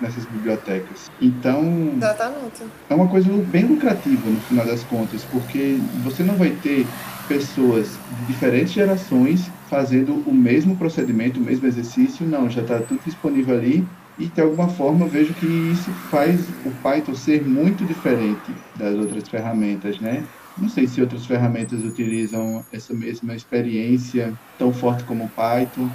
[0.00, 1.10] nessas bibliotecas.
[1.20, 2.62] Então, Exatamente.
[2.88, 6.86] é uma coisa bem lucrativa no final das contas, porque você não vai ter
[7.28, 13.00] pessoas de diferentes gerações fazendo o mesmo procedimento, o mesmo exercício, não, já está tudo
[13.04, 13.84] disponível ali
[14.18, 19.28] e de alguma forma vejo que isso faz o Python ser muito diferente das outras
[19.28, 20.24] ferramentas, né?
[20.58, 25.90] Não sei se outras ferramentas utilizam essa mesma experiência tão forte como o Python.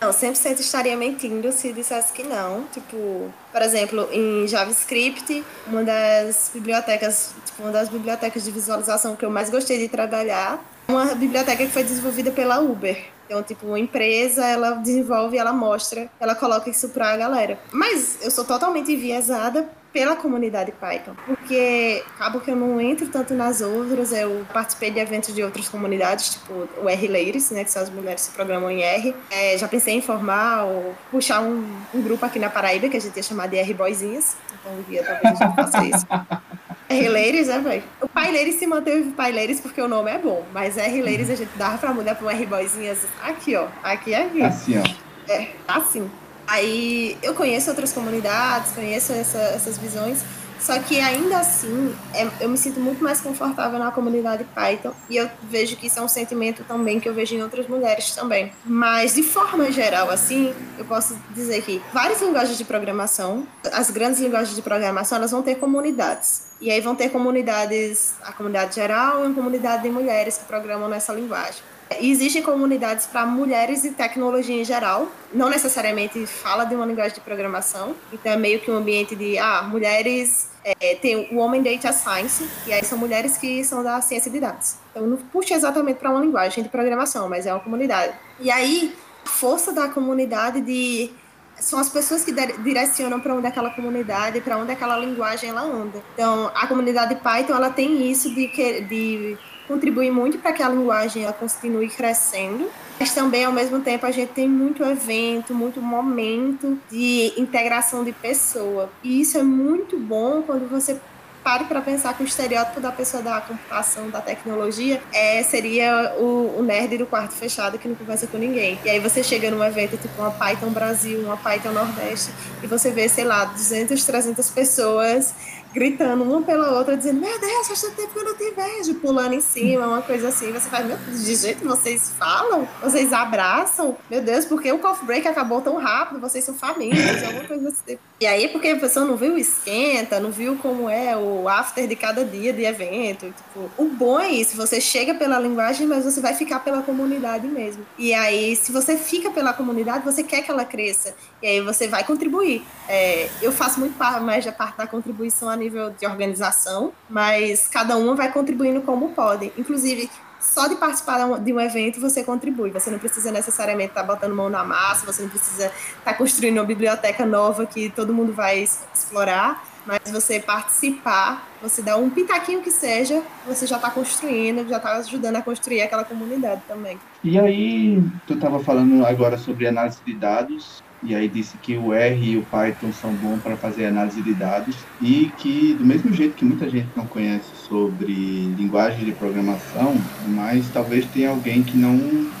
[0.00, 2.64] Não, 100% estaria mentindo se dissesse que não.
[2.72, 9.24] Tipo, por exemplo, em JavaScript, uma das bibliotecas, tipo, uma das bibliotecas de visualização que
[9.24, 13.16] eu mais gostei de trabalhar, uma biblioteca que foi desenvolvida pela Uber.
[13.26, 17.58] Então, tipo, uma empresa, ela desenvolve, ela mostra, ela coloca isso pra galera.
[17.72, 23.32] Mas eu sou totalmente enviesada pela comunidade Python, porque acabo que eu não entro tanto
[23.32, 27.70] nas outras, eu participei de eventos de outras comunidades, tipo o R Ladies, né, que
[27.70, 29.16] são as mulheres que programam em R.
[29.30, 33.00] É, já pensei em formar ou puxar um, um, grupo aqui na Paraíba, que a
[33.00, 36.06] gente ia chamar de R Boyzinhas, então um dia talvez a gente faça isso.
[36.90, 37.82] R Ladies, né, velho?
[38.02, 41.30] O Pai Ladies se manteve Pai Ladies porque o nome é bom, mas R Ladies
[41.30, 44.42] a gente dava pra mudar pra um R Boyzinhas aqui, ó, aqui, aqui.
[44.42, 45.32] Assim, ó.
[45.32, 46.10] É, assim.
[46.46, 50.22] Aí eu conheço outras comunidades, conheço essa, essas visões,
[50.58, 55.16] só que ainda assim é, eu me sinto muito mais confortável na comunidade Python e
[55.16, 58.52] eu vejo que isso é um sentimento também que eu vejo em outras mulheres também.
[58.64, 64.20] Mas de forma geral, assim, eu posso dizer que várias linguagens de programação, as grandes
[64.20, 66.46] linguagens de programação, elas vão ter comunidades.
[66.60, 70.88] E aí vão ter comunidades, a comunidade geral e uma comunidade de mulheres que programam
[70.88, 71.62] nessa linguagem.
[72.00, 77.20] Existem comunidades para mulheres e tecnologia em geral, não necessariamente fala de uma linguagem de
[77.20, 81.92] programação, então é meio que um ambiente de, ah, mulheres, é, tem o Women Data
[81.92, 84.74] Science, e aí são mulheres que são da ciência de dados.
[84.90, 88.14] Então não puxa exatamente para uma linguagem de programação, mas é uma comunidade.
[88.40, 88.92] E aí,
[89.24, 91.12] a força da comunidade de
[91.58, 96.02] são as pessoas que direcionam para onde aquela comunidade, para onde aquela linguagem ela anda.
[96.14, 100.68] Então, a comunidade Python ela tem isso de, que, de contribui muito para que a
[100.68, 105.80] linguagem ela continue crescendo, mas também ao mesmo tempo a gente tem muito evento, muito
[105.80, 108.90] momento de integração de pessoa.
[109.02, 110.98] E isso é muito bom quando você
[111.46, 116.58] pare para pensar que o estereótipo da pessoa da computação, da tecnologia, é, seria o,
[116.58, 118.76] o, nerd do quarto fechado que não conversa com ninguém.
[118.84, 122.32] E aí você chega num evento tipo uma Python Brasil, uma Python Nordeste,
[122.64, 125.34] e você vê, sei lá, 200, 300 pessoas
[125.76, 128.94] gritando uma pela outra, dizendo: Meu Deus, faz tanto tempo que eu não te vejo,
[128.94, 130.50] pulando em cima, uma coisa assim.
[130.50, 133.94] Você faz: Meu Deus, de jeito vocês falam, vocês abraçam.
[134.10, 137.98] Meu Deus, porque o coffee break acabou tão rápido, vocês são famílias, alguma coisa assim.
[138.18, 141.86] E aí, porque a pessoa não viu o esquenta, não viu como é o after
[141.86, 143.26] de cada dia de evento.
[143.26, 147.46] Tipo, o bom é isso, você chega pela linguagem, mas você vai ficar pela comunidade
[147.46, 147.84] mesmo.
[147.98, 151.14] E aí, se você fica pela comunidade, você quer que ela cresça.
[151.42, 152.64] E aí você vai contribuir.
[152.88, 157.96] É, eu faço muito mais da parte da contribuição a nível de organização, mas cada
[157.96, 159.52] uma vai contribuindo como pode.
[159.58, 160.08] Inclusive,
[160.40, 162.70] só de participar de um evento você contribui.
[162.70, 166.14] Você não precisa necessariamente estar tá botando mão na massa, você não precisa estar tá
[166.14, 172.10] construindo uma biblioteca nova que todo mundo vai explorar, mas você participar, você dá um
[172.10, 176.98] pitaquinho que seja, você já está construindo, já está ajudando a construir aquela comunidade também.
[177.22, 181.92] E aí, tu estava falando agora sobre análise de dados, e aí disse que o
[181.92, 186.12] R e o Python são bons para fazer análise de dados e que do mesmo
[186.12, 188.12] jeito que muita gente não conhece sobre
[188.56, 189.94] linguagem de programação,
[190.28, 191.98] mas talvez tenha alguém que não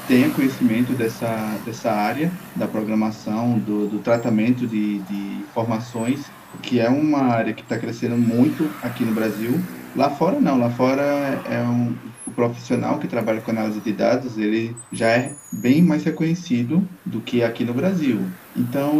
[0.08, 6.24] tenha conhecimento dessa, dessa área da programação, do, do tratamento de, de informações,
[6.62, 9.60] que é uma área que está crescendo muito aqui no Brasil.
[9.94, 11.02] Lá fora não, lá fora
[11.50, 11.94] é um,
[12.36, 17.42] profissional que trabalha com análise de dados, ele já é bem mais reconhecido do que
[17.42, 18.20] aqui no Brasil.
[18.54, 18.92] Então,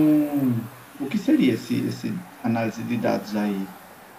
[0.99, 3.69] o que seria esse, esse análise de dados aí?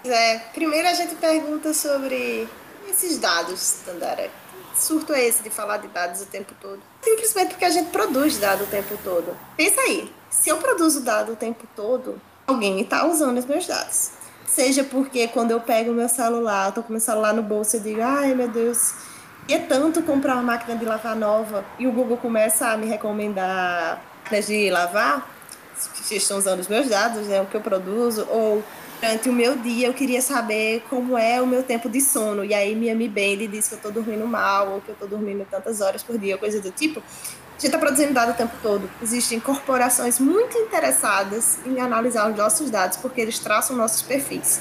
[0.06, 2.48] É, primeiro a gente pergunta sobre
[2.88, 4.30] esses dados, Tandara.
[4.74, 6.80] Que surto é esse de falar de dados o tempo todo?
[7.04, 9.36] Simplesmente porque a gente produz dado o tempo todo.
[9.58, 14.12] Pensa aí, se eu produzo dado o tempo todo, alguém está usando os meus dados.
[14.46, 17.80] Seja porque quando eu pego meu celular, eu tô com meu celular no bolso e
[17.80, 18.94] digo, ai meu Deus,
[19.54, 24.02] é tanto comprar uma máquina de lavar nova e o Google começa a me recomendar
[24.24, 25.30] máquinas de lavar,
[26.12, 28.64] estão usando os meus dados, né, o que eu produzo, ou
[29.00, 32.44] durante o meu dia eu queria saber como é o meu tempo de sono.
[32.44, 35.06] E aí minha Mi Band disse que eu tô dormindo mal, ou que eu tô
[35.06, 37.00] dormindo tantas horas por dia, coisa do tipo.
[37.00, 38.88] A gente está produzindo dados o tempo todo.
[39.02, 44.60] Existem corporações muito interessadas em analisar os nossos dados, porque eles traçam nossos perfis.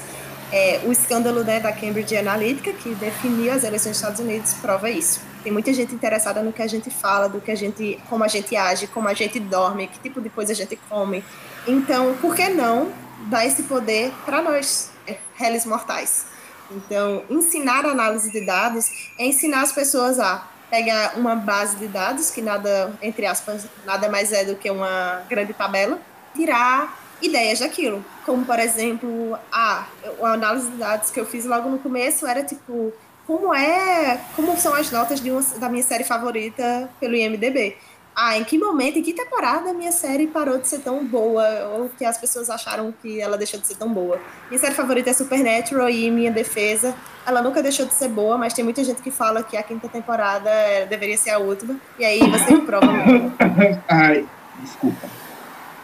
[0.51, 4.89] É, o escândalo né, da Cambridge Analytica, que definiu as eleições dos Estados Unidos, prova
[4.89, 5.19] isso.
[5.43, 8.27] Tem muita gente interessada no que a gente fala, do que a gente, como a
[8.27, 11.23] gente age, como a gente dorme, que tipo de coisa a gente come.
[11.67, 12.91] Então, por que não
[13.29, 16.25] dar esse poder para nós, é, réis mortais?
[16.71, 22.29] Então, ensinar análise de dados é ensinar as pessoas a pegar uma base de dados,
[22.29, 25.99] que nada, entre aspas, nada mais é do que uma grande tabela,
[26.35, 28.03] tirar ideias daquilo.
[28.25, 29.87] Como, por exemplo, a,
[30.21, 32.93] a análise de dados que eu fiz logo no começo era tipo,
[33.25, 37.75] como é, como são as notas de uma, da minha série favorita pelo IMDB.
[38.19, 41.45] Ah, em que momento, em que temporada a minha série parou de ser tão boa,
[41.75, 44.19] ou que as pessoas acharam que ela deixou de ser tão boa.
[44.49, 46.95] Minha série favorita é Supernatural e minha defesa,
[47.27, 49.87] ela nunca deixou de ser boa, mas tem muita gente que fala que a quinta
[49.87, 50.49] temporada
[50.89, 52.87] deveria ser a última, e aí você prova.
[53.87, 54.27] Ai,
[54.61, 55.07] desculpa.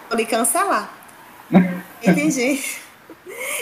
[0.10, 1.03] Vou lhe cancelar.
[2.02, 2.64] Entendi.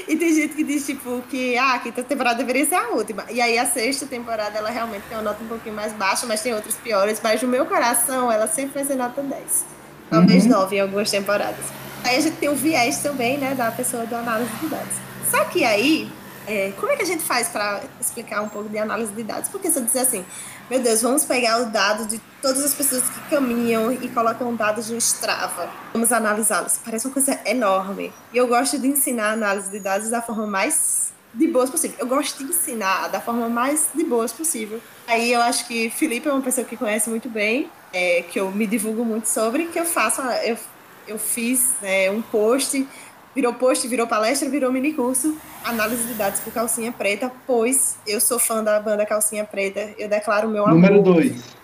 [0.08, 3.26] E tem gente que diz, tipo, que ah, a quinta temporada deveria ser a última.
[3.30, 6.41] E aí a sexta temporada, ela realmente tem uma nota um pouquinho mais baixa, mas
[6.41, 7.20] tem outros piores.
[7.24, 9.65] Mas no meu coração, ela sempre vai ser nota 10.
[10.10, 10.52] Talvez uhum.
[10.52, 11.65] 9 em algumas temporadas.
[12.04, 14.96] Aí a gente tem o viés também, né, da pessoa do análise de dados.
[15.30, 16.12] Só que aí,
[16.48, 19.50] é, como é que a gente faz para explicar um pouco de análise de dados?
[19.50, 20.26] Porque se eu dizer assim,
[20.71, 24.89] meu Deus, vamos pegar os dados de todas as pessoas que caminham e colocam dados
[24.89, 25.69] no Strava.
[25.91, 26.77] Vamos analisá-los.
[26.77, 28.13] Parece uma coisa enorme.
[28.31, 31.97] E eu gosto de ensinar análise de dados da forma mais de boas possível.
[31.99, 34.79] Eu gosto de ensinar da forma mais de boas possível.
[35.07, 38.49] Aí eu acho que Felipe é uma pessoa que conhece muito bem, é, que eu
[38.49, 40.57] me divulgo muito sobre, que eu faço, eu,
[41.05, 42.88] eu fiz né, um post
[43.34, 48.20] Virou post, virou palestra, virou mini curso, análise de dados por Calcinha Preta, pois eu
[48.20, 49.89] sou fã da banda Calcinha Preta.
[49.98, 50.76] Eu declaro meu amor.
[50.76, 51.62] Número 2.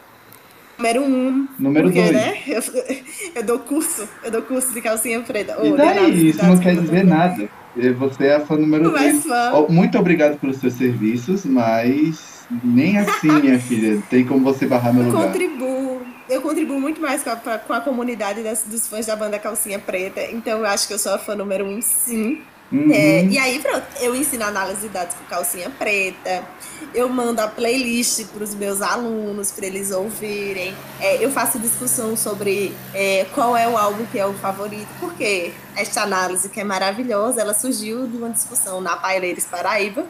[0.77, 1.05] Número 1.
[1.05, 2.11] Um, Número 2.
[2.11, 2.41] Né?
[2.47, 2.61] Eu,
[3.35, 5.57] eu, dou curso, eu dou curso de calcinha preta.
[5.61, 6.29] E daí?
[6.29, 7.49] Isso não quer dizer nada.
[7.97, 9.25] Você é a fã número 2.
[9.69, 14.01] Muito obrigado pelos seus serviços, mas nem assim, minha filha.
[14.09, 15.27] Tem como você barrar meu lugar.
[15.27, 19.39] Contribuo eu contribuo muito mais com a, com a comunidade das, dos fãs da banda
[19.39, 22.41] Calcinha Preta, então eu acho que eu sou a fã número um, sim.
[22.71, 22.91] Uhum.
[22.91, 26.43] É, e aí, pronto, eu ensino análise de dados com calcinha preta,
[26.93, 30.75] eu mando a playlist para os meus alunos, para eles ouvirem.
[30.99, 35.53] É, eu faço discussão sobre é, qual é o álbum que é o favorito, porque
[35.77, 40.05] esta análise, que é maravilhosa, ela surgiu de uma discussão na Paireiros Paraíba.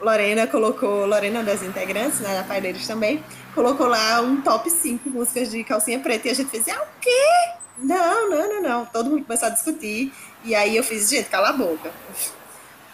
[0.00, 3.22] Lorena colocou, Lorena das integrantes, né, na Paireiros também,
[3.54, 7.00] colocou lá um top 5 músicas de calcinha preta e a gente fez, ah, o
[7.00, 7.54] quê?
[7.78, 8.86] Não, não, não, não.
[8.86, 10.12] Todo mundo começou a discutir.
[10.44, 11.90] E aí eu fiz, gente, cala a boca.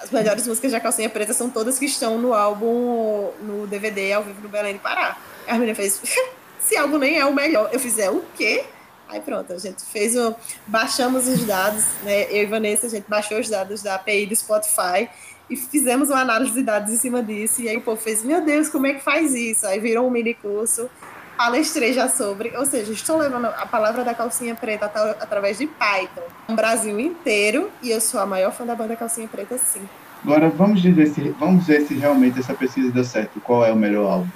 [0.00, 4.22] As melhores músicas da calcinha preta são todas que estão no álbum, no DVD ao
[4.22, 5.16] vivo no Belém do Pará.
[5.46, 6.00] A menina fez,
[6.62, 7.68] esse álbum nem é o melhor.
[7.72, 8.64] Eu fiz, é o quê?
[9.08, 10.34] Aí pronto, a gente fez o.
[10.66, 12.24] Baixamos os dados, né?
[12.30, 15.08] Eu e Vanessa, a gente baixou os dados da API do Spotify
[15.50, 17.60] e fizemos uma análise de dados em cima disso.
[17.60, 19.66] E aí o povo fez, meu Deus, como é que faz isso?
[19.66, 20.88] Aí virou um mini curso,
[21.36, 24.86] palestrei já sobre, ou seja, estou levando a palavra da calcinha preta
[25.20, 29.26] através de Python, no Brasil inteiro, e eu sou a maior fã da banda Calcinha
[29.26, 29.80] Preta, sim.
[30.22, 33.40] Agora vamos dizer se vamos ver se realmente essa pesquisa deu certo.
[33.40, 34.28] Qual é o melhor álbum?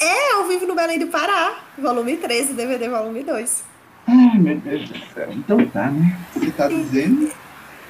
[0.00, 3.64] É, ao vivo no Belém do Pará, volume 13, DVD volume 2.
[4.06, 5.28] Ai, meu Deus do céu.
[5.30, 6.18] Então tá, né?
[6.32, 7.30] Você tá dizendo?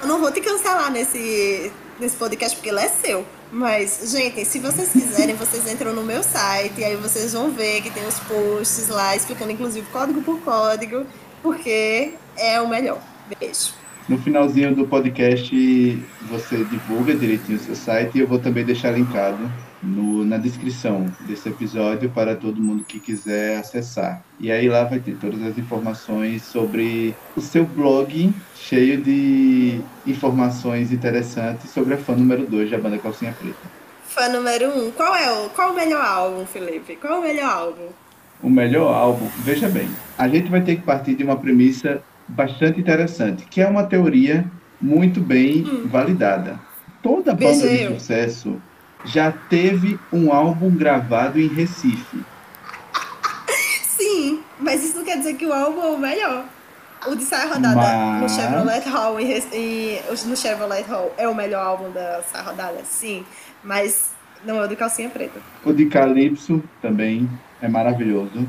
[0.01, 3.25] Eu não vou te cancelar nesse nesse podcast porque ele é seu.
[3.51, 7.81] Mas, gente, se vocês quiserem, vocês entram no meu site e aí vocês vão ver
[7.81, 11.05] que tem os posts lá explicando, inclusive, código por código,
[11.41, 13.01] porque é o melhor.
[13.39, 13.73] Beijo.
[14.07, 18.91] No finalzinho do podcast, você divulga direitinho o seu site e eu vou também deixar
[18.91, 19.51] linkado
[19.81, 24.21] no, na descrição desse episódio para todo mundo que quiser acessar.
[24.39, 30.91] E aí lá vai ter todas as informações sobre o seu blog cheio de informações
[30.91, 33.79] interessantes sobre a fã número 2 da banda Calcinha Preta.
[34.03, 34.91] Fã número 1, um.
[34.91, 36.95] qual é o qual o melhor álbum, Felipe?
[36.95, 37.87] Qual o melhor álbum?
[38.41, 42.79] O melhor álbum, veja bem, a gente vai ter que partir de uma premissa bastante
[42.79, 44.49] interessante, que é uma teoria
[44.81, 45.87] muito bem hum.
[45.87, 46.59] validada.
[47.01, 48.61] Toda banda de sucesso
[49.05, 52.23] já teve um álbum gravado em Recife.
[53.83, 56.45] Sim, mas isso não quer dizer que o álbum é o melhor.
[57.07, 58.21] O de Saia Rodada mas...
[58.21, 62.81] no Chevrolet Hall e, e, no Chevrolet Hall é o melhor álbum da Saia Rodada,
[62.83, 63.25] sim,
[63.63, 64.09] mas
[64.43, 65.39] não é o de Calcinha Preta.
[65.63, 67.29] O de Calypso também
[67.61, 68.47] é maravilhoso.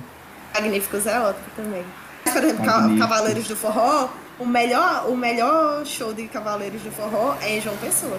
[0.54, 1.84] Magníficos é outro também.
[2.24, 2.98] Por exemplo.
[2.98, 4.10] Cavaleiros do Forró
[4.40, 8.18] o melhor, o melhor show de Cavaleiros do Forró é em João Pessoa.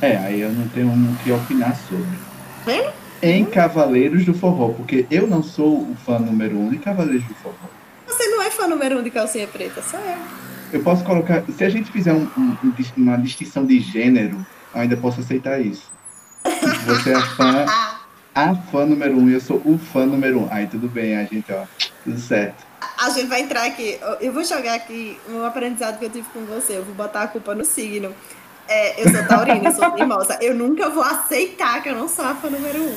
[0.00, 2.06] É, aí eu não tenho o que opinar sobre.
[2.64, 2.92] Vendo?
[3.22, 7.34] Em Cavaleiros do Forró, porque eu não sou o fã número um de Cavaleiros do
[7.34, 7.54] Forró.
[8.06, 10.18] Você não é fã número um de calcinha preta, só eu.
[10.72, 11.42] Eu posso colocar.
[11.56, 15.60] Se a gente fizer um- um- um uma distinção de gênero, eu ainda posso aceitar
[15.60, 15.90] isso.
[16.86, 17.64] Você é fã,
[18.34, 20.48] a fã número um e eu sou o fã número um.
[20.50, 21.64] Aí tudo bem, a gente, ó,
[22.04, 22.64] tudo certo.
[22.98, 23.98] A gente vai entrar aqui.
[24.20, 26.76] Eu vou jogar aqui um aprendizado que eu tive com você.
[26.76, 28.14] Eu vou botar a culpa no signo.
[28.68, 30.38] É, eu sou taurina, eu sou teimosa.
[30.40, 32.96] Eu nunca vou aceitar que eu não sou a fã número um.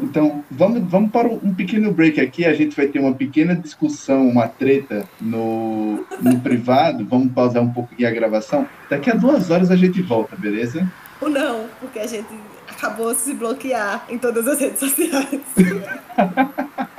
[0.00, 2.44] Então, vamos, vamos para um pequeno break aqui.
[2.46, 7.04] A gente vai ter uma pequena discussão, uma treta no, no privado.
[7.04, 8.66] Vamos pausar um pouquinho a gravação.
[8.88, 10.90] Daqui a duas horas a gente volta, beleza?
[11.20, 12.28] Ou não, porque a gente
[12.66, 15.40] acabou de se bloquear em todas as redes sociais.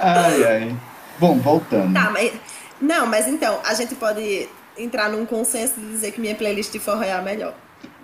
[0.00, 0.76] Ai, ai.
[1.20, 1.94] Bom, voltando.
[1.94, 2.32] Tá, mas.
[2.80, 4.48] Não, mas então, a gente pode
[4.78, 7.54] entrar num consenso de dizer que minha playlist de forró é a melhor.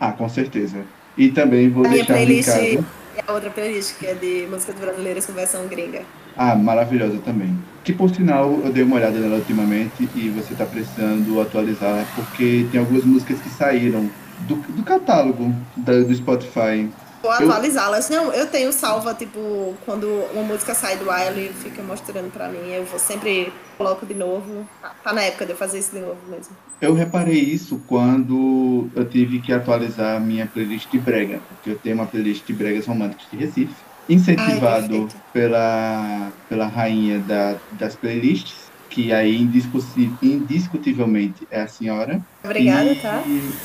[0.01, 0.79] Ah, com certeza.
[1.17, 2.87] E também vou A minha deixar playlist linkado.
[3.17, 6.03] é a outra playlist, que é de músicas brasileiras com versão gringa.
[6.37, 7.59] Ah, maravilhosa também.
[7.83, 12.67] Que por sinal eu dei uma olhada nela ultimamente e você tá precisando atualizar porque
[12.71, 14.09] tem algumas músicas que saíram
[14.41, 16.89] do, do catálogo da- do Spotify.
[17.23, 18.09] Vou atualizá-las.
[18.09, 22.49] Não, eu tenho salva, tipo, quando uma música sai do ar, ele fica mostrando pra
[22.49, 22.71] mim.
[22.71, 24.67] Eu vou sempre coloco de novo.
[24.81, 26.57] Tá, tá na época de eu fazer isso de novo mesmo.
[26.81, 31.79] Eu reparei isso quando eu tive que atualizar a minha playlist de brega, porque eu
[31.79, 33.75] tenho uma playlist de bregas românticas de Recife,
[34.09, 35.17] incentivado Ai, perfeito.
[35.33, 42.21] pela, pela rainha da, das playlists, que aí indiscuti- indiscutivelmente é a senhora.
[42.45, 43.23] Obrigada, e, tá?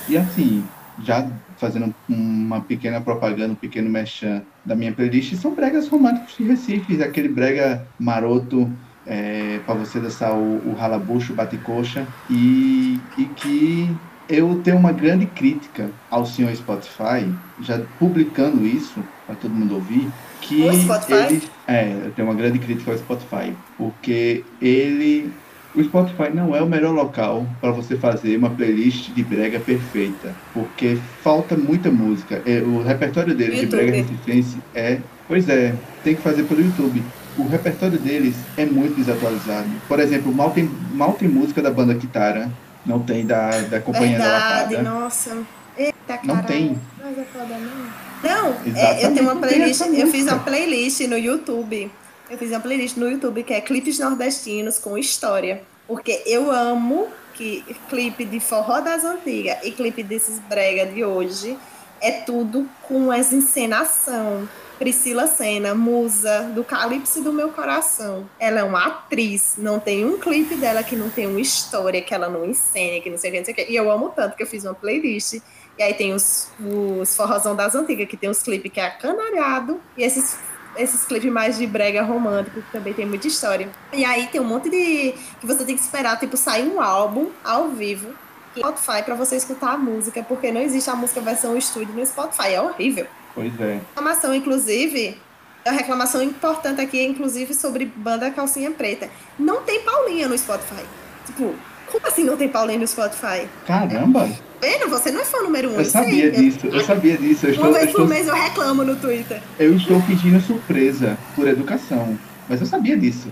[0.10, 0.64] E assim,
[1.02, 1.28] já
[1.58, 7.02] fazendo uma pequena propaganda, um pequeno merchan da minha playlist, são bregas românticos de Recife,
[7.02, 8.70] aquele brega maroto
[9.06, 13.90] é, para você dançar o, o ralabucho, bate-coxa, e, e que
[14.30, 17.30] eu tenho uma grande crítica ao senhor Spotify,
[17.62, 20.10] já publicando isso para todo mundo ouvir,
[20.42, 25.32] que ele é, eu tenho uma grande crítica ao Spotify, porque ele
[25.76, 30.34] o Spotify não é o melhor local para você fazer uma playlist de brega perfeita,
[30.54, 32.42] porque falta muita música.
[32.46, 33.82] É, O repertório deles de YouTube.
[33.82, 37.02] brega recifense é, pois é, tem que fazer pelo YouTube.
[37.38, 39.68] O repertório deles é muito desatualizado.
[39.88, 42.52] Por exemplo, mal tem, mal tem música da banda Kitara,
[42.86, 44.90] não tem da, da Companhia da Verdade, Lapada.
[45.00, 45.38] nossa.
[45.76, 46.46] Eita, Não caralho.
[46.48, 46.78] tem.
[47.04, 48.04] Mas é foda, não.
[48.24, 49.82] Não, é, eu tenho uma playlist.
[49.82, 51.92] Eu fiz uma playlist no YouTube.
[52.34, 55.62] Eu fiz uma playlist no YouTube que é clipes nordestinos com história.
[55.86, 61.56] Porque eu amo que clipe de forró das antigas e clipe desses brega de hoje
[62.02, 64.50] é tudo com essa encenação.
[64.80, 68.28] Priscila Senna, musa do Calypso do meu coração.
[68.40, 72.16] Ela é uma atriz, não tem um clipe dela que não tem uma história, que
[72.16, 73.72] ela não encena, que não sei o que, não sei o que.
[73.72, 75.40] E eu amo tanto que eu fiz uma playlist
[75.78, 79.80] e aí tem os, os forrozão das antigas, que tem os clipes que é acanalhado,
[79.98, 80.38] e esses,
[80.78, 83.70] esses clipes mais de brega romântico, que também tem muita história.
[83.92, 85.14] E aí tem um monte de.
[85.40, 88.10] que você tem que esperar, tipo, sair um álbum ao vivo.
[88.56, 92.06] no Spotify pra você escutar a música, porque não existe a música versão estúdio no
[92.06, 93.08] Spotify, é horrível.
[93.34, 93.80] Pois é.
[93.96, 95.18] Reclamação, inclusive,
[95.66, 99.10] é uma reclamação importante aqui, inclusive, sobre banda Calcinha Preta.
[99.40, 100.84] Não tem Paulinha no Spotify.
[101.26, 101.56] Tipo,
[101.94, 103.48] como assim não tem Paulinha no Spotify?
[103.68, 104.28] Caramba,
[104.60, 104.90] Vendo?
[104.90, 106.50] Você não é fã número um, eu sabia sei.
[106.50, 107.46] disso, eu sabia disso.
[107.46, 109.42] Eu estou, Uma vez por estou, mês eu reclamo no Twitter.
[109.60, 112.18] eu estou pedindo surpresa por educação,
[112.50, 113.28] mas eu sabia disso.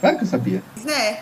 [0.00, 0.62] Claro que eu sabia.
[0.86, 1.18] É.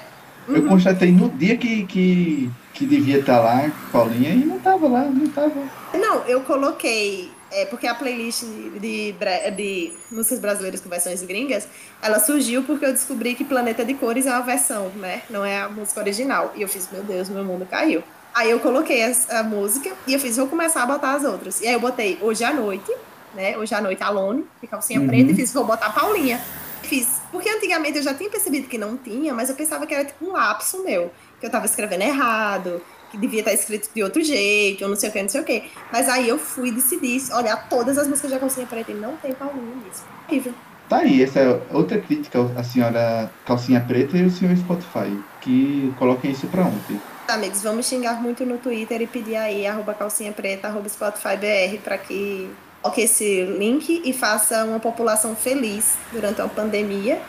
[0.48, 5.04] Eu constatei no dia que, que, que devia estar lá, Paulinha, e não tava lá,
[5.04, 5.54] não tava.
[5.94, 7.30] Não, eu coloquei.
[7.54, 8.44] É, porque a playlist
[8.80, 11.68] de, bre- de músicas brasileiras com versões gringas,
[12.00, 15.22] ela surgiu porque eu descobri que Planeta de Cores é uma versão, né?
[15.28, 16.52] Não é a música original.
[16.56, 18.02] E eu fiz, meu Deus, meu mundo caiu.
[18.34, 21.60] Aí eu coloquei as- a, música e eu fiz, vou começar a botar as outras.
[21.60, 22.90] E aí eu botei Hoje à Noite,
[23.34, 23.56] né?
[23.58, 25.06] Hoje à Noite Alone, de calcinha Uhum.
[25.06, 26.40] preta, e fiz, vou botar Paulinha.
[26.82, 27.20] Fiz.
[27.30, 30.24] Porque antigamente eu já tinha percebido que não tinha, mas eu pensava que era tipo
[30.24, 31.10] um lapso meu.
[31.38, 32.80] Que eu tava escrevendo errado,
[33.12, 35.44] que devia estar escrito de outro jeito, ou não sei o que, não sei o
[35.44, 35.64] que.
[35.92, 39.16] Mas aí eu fui e decidi olhar todas as músicas da Calcinha Preta e não
[39.18, 40.02] tem Paulinho nisso.
[40.26, 40.54] Horrível.
[40.88, 45.92] Tá aí, essa é outra crítica à senhora Calcinha Preta e o senhor Spotify, que
[45.98, 46.98] coloquem isso pra ontem.
[47.26, 51.36] Tá, amigos, vamos xingar muito no Twitter e pedir aí, arroba calcinha preta, arroba Spotify
[51.36, 52.50] BR, pra que
[52.80, 57.20] coloque esse link e faça uma população feliz durante uma pandemia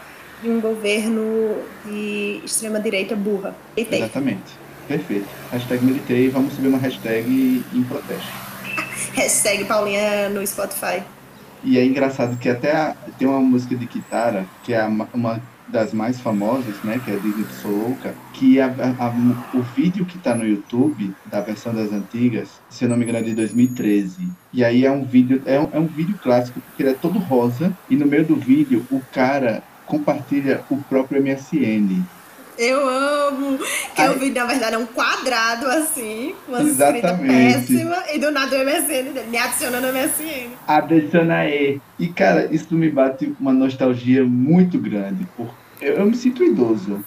[0.44, 3.56] e um governo de extrema-direita burra.
[3.78, 4.63] Exatamente.
[4.94, 5.26] Perfeito.
[5.52, 8.28] Hashtag militei, vamos subir uma hashtag em protesto.
[9.16, 11.02] Hashtag Paulinha no Spotify.
[11.64, 15.94] E é engraçado que até a- tem uma música de Kitara, que é uma das
[15.94, 20.18] mais famosas, né, que é a Disney Sou Louca, que a, a, o vídeo que
[20.18, 24.30] está no YouTube, da versão das antigas, se eu não me engano é de 2013.
[24.54, 27.18] E aí é um vídeo, é um, é um vídeo clássico, porque ele é todo
[27.18, 32.04] rosa, e no meio do vídeo o cara compartilha o próprio MSN.
[32.58, 33.58] Eu amo!
[33.96, 34.08] Que Ai.
[34.10, 38.64] eu vi, na verdade, é um quadrado assim, uma escrita péssima, e do nada o
[38.64, 40.52] MSN me adiciona no MSN.
[40.68, 41.82] Adiciona aí.
[41.98, 47.04] E, cara, isso me bate uma nostalgia muito grande, porque eu, eu me sinto idoso.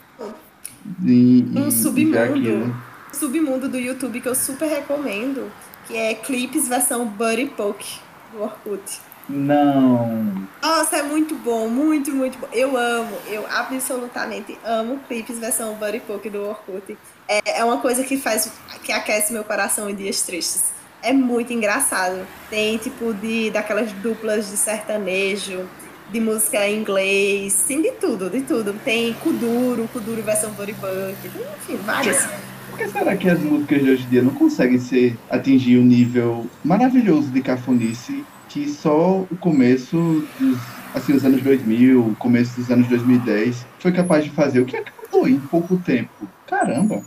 [1.05, 2.75] Em, um submundo.
[3.11, 5.51] Um submundo do YouTube que eu super recomendo,
[5.87, 7.99] que é Clips versão Buddy Poke,
[8.33, 9.06] do Orkut.
[9.29, 10.47] Não.
[10.63, 12.49] Nossa, é muito bom, muito, muito bom.
[12.53, 16.97] Eu amo, eu absolutamente amo clipes versão Buddy Poke do Orkut.
[17.29, 18.51] É, é uma coisa que faz,
[18.83, 20.73] que aquece meu coração em dias tristes.
[21.03, 22.27] É muito engraçado.
[22.49, 25.69] Tem tipo de daquelas duplas de sertanejo,
[26.11, 28.75] de música em inglês, tem de tudo, de tudo.
[28.85, 32.29] Tem Kuduro, Kuduro versão Buddy Poke, enfim, várias.
[32.71, 35.81] Por que será que as músicas de hoje em dia não conseguem ser, atingir o
[35.81, 38.25] um nível maravilhoso de cafonice
[38.57, 40.59] que só o começo dos
[40.95, 44.61] assim, os anos 2000, começo dos anos 2010, foi capaz de fazer.
[44.61, 46.27] O que mudou em pouco tempo?
[46.47, 47.05] Caramba!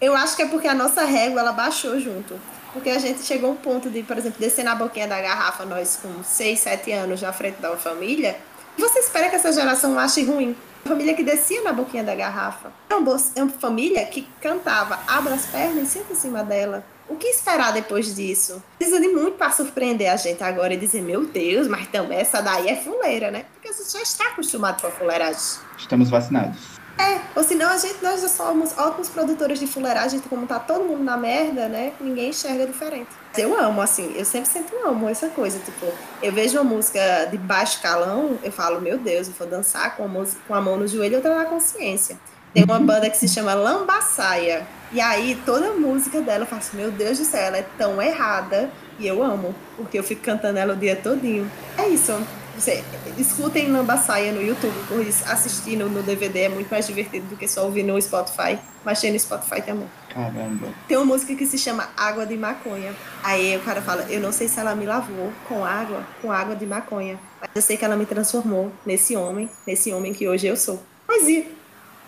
[0.00, 2.34] Eu acho que é porque a nossa régua ela baixou junto.
[2.72, 5.64] Porque a gente chegou a um ponto de, por exemplo, descer na boquinha da garrafa,
[5.64, 8.36] nós com 6, 7 anos na frente da família,
[8.76, 10.56] você espera que essa geração ache ruim.
[10.84, 12.72] Família que descia na boquinha da garrafa.
[12.90, 16.84] É uma, é família que cantava, abra as pernas e senta em cima dela.
[17.08, 18.62] O que esperar depois disso?
[18.78, 22.40] Precisa de muito para surpreender a gente agora e dizer, meu Deus, mas também essa
[22.40, 23.44] daí é fuleira, né?
[23.52, 25.60] Porque a gente já está acostumado com a fuleiragem.
[25.76, 26.82] Estamos vacinados.
[26.98, 30.84] É, ou senão a gente, nós já somos ótimos produtores de fuleiragem, como tá todo
[30.84, 31.92] mundo na merda, né?
[32.00, 33.08] Ninguém enxerga diferente.
[33.36, 35.58] Eu amo, assim, eu sempre, sempre amo essa coisa.
[35.58, 35.86] Tipo,
[36.22, 40.04] eu vejo uma música de baixo calão, eu falo, meu Deus, eu vou dançar com
[40.04, 42.18] a, música, com a mão no joelho e outra na consciência.
[42.52, 44.66] Tem uma banda que se chama Lambaçaia.
[44.92, 48.00] E aí, toda a música dela, eu faço, meu Deus do céu, ela é tão
[48.00, 48.70] errada.
[48.98, 51.50] E eu amo, porque eu fico cantando ela o dia todinho.
[51.78, 52.12] É isso.
[52.54, 52.84] Você,
[53.16, 57.48] escutem Lambaçaia no YouTube, por isso assistindo no DVD é muito mais divertido do que
[57.48, 58.58] só ouvir no Spotify.
[58.84, 59.88] Mas tem no Spotify também.
[60.10, 60.68] Caramba.
[60.86, 62.92] Tem uma música que se chama Água de Maconha.
[63.22, 66.54] Aí o cara fala, eu não sei se ela me lavou com água, com água
[66.54, 67.18] de maconha.
[67.40, 70.82] Mas eu sei que ela me transformou nesse homem, nesse homem que hoje eu sou.
[71.06, 71.46] Poesia.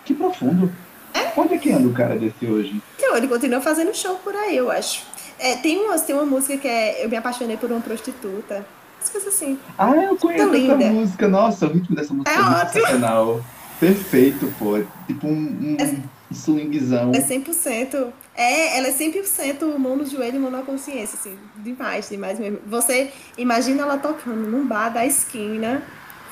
[0.05, 0.70] Que profundo.
[1.14, 1.32] É?
[1.36, 2.82] Onde é que anda o cara desse hoje?
[2.96, 5.04] Então, ele continua fazendo show por aí, eu acho.
[5.38, 8.66] É, tem, uma, tem uma música que é Eu Me Apaixonei por uma Prostituta.
[9.02, 9.58] As coisas assim.
[9.78, 11.28] Ah, eu conheço essa música.
[11.28, 13.44] Nossa, o ritmo dessa música é, é sensacional.
[13.78, 14.80] Perfeito, pô.
[15.06, 17.12] Tipo um, um é, swingzão.
[17.14, 18.08] É 100%.
[18.34, 21.36] É, ela é 100% mão no joelho e mão na consciência, assim.
[21.56, 22.58] Demais, demais mesmo.
[22.66, 25.82] Você imagina ela tocando num bar da esquina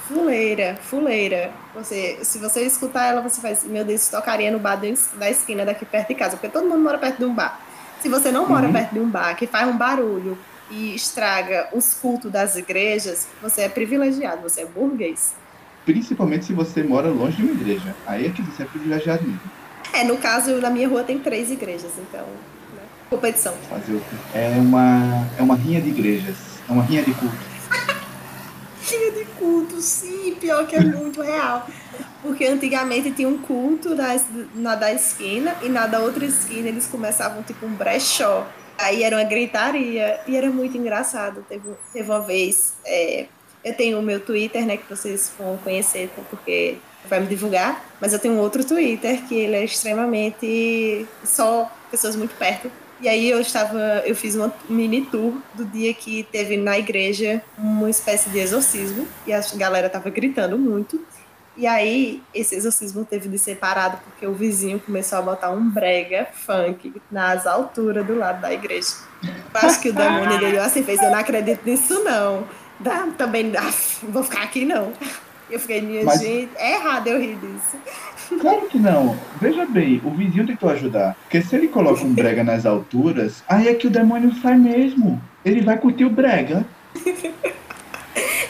[0.09, 1.51] fuleira, fuleira.
[1.75, 4.81] Você, se você escutar ela, você faz, meu Deus, tocaria no bar
[5.15, 7.61] da esquina daqui perto de casa, porque todo mundo mora perto de um bar.
[8.01, 8.73] Se você não mora uhum.
[8.73, 10.37] perto de um bar que faz um barulho
[10.71, 15.35] e estraga os cultos das igrejas, você é privilegiado, você é burguês.
[15.85, 17.95] Principalmente se você mora longe de uma igreja.
[18.07, 19.41] Aí é que você é privilegiado mesmo.
[19.93, 22.23] É, no caso, na minha rua tem três igrejas, então.
[22.23, 22.83] Né?
[23.11, 23.55] Competição.
[23.69, 24.03] Fazer o
[24.35, 26.37] É uma, é uma rinha de igrejas.
[26.69, 27.52] É uma rinha de culto
[28.87, 31.67] tinha de culto, sim, pior que é muito real.
[32.23, 34.15] Porque antigamente tinha um culto na,
[34.55, 38.47] na da esquina e na da outra esquina eles começavam tipo um brechó.
[38.79, 41.45] Aí era uma gritaria e era muito engraçado.
[41.49, 43.27] Teve, teve uma vez, é,
[43.65, 46.79] eu tenho o meu Twitter, né, que vocês vão conhecer, porque
[47.09, 52.35] vai me divulgar, mas eu tenho outro Twitter que ele é extremamente só pessoas muito
[52.37, 52.71] perto
[53.03, 57.43] e aí eu estava, eu fiz uma mini tour do dia que teve na igreja
[57.59, 61.05] uma espécie de exorcismo e a galera tava gritando muito.
[61.57, 65.69] E aí esse exorcismo teve de ser parado porque o vizinho começou a botar um
[65.69, 68.95] brega funk nas alturas do lado da igreja.
[69.23, 72.47] Eu acho que o demônio dele assim fez, eu não acredito nisso não.
[72.79, 73.69] Dá, também dá,
[74.05, 74.93] vou ficar aqui não.
[75.51, 76.21] Eu fiquei, minha Mas...
[76.21, 77.77] gente, é errado eu rir disso.
[78.41, 79.17] Claro que não.
[79.41, 81.17] Veja bem, o vizinho tentou ajudar.
[81.23, 85.21] Porque se ele coloca um brega nas alturas, aí é que o demônio sai mesmo.
[85.45, 86.65] Ele vai curtir o brega.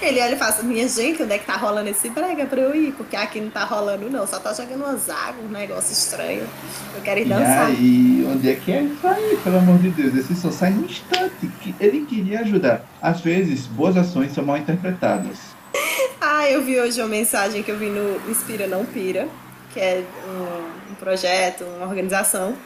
[0.02, 2.60] Ele olha e fala assim, minha gente, onde é que tá rolando esse brega pra
[2.60, 2.92] eu ir?
[2.92, 6.42] Porque aqui não tá rolando não, só tá jogando umas águas, um negócio estranho.
[6.96, 7.70] Eu quero ir dançar.
[7.70, 10.16] E aí, onde é que é isso aí, pelo amor de Deus?
[10.16, 11.48] Esse só sai no instante.
[11.78, 12.84] Ele queria ajudar.
[13.00, 15.38] Às vezes, boas ações são mal interpretadas.
[16.20, 19.28] ah, eu vi hoje uma mensagem que eu vi no Inspira Não Pira,
[19.72, 22.56] que é um, um projeto, uma organização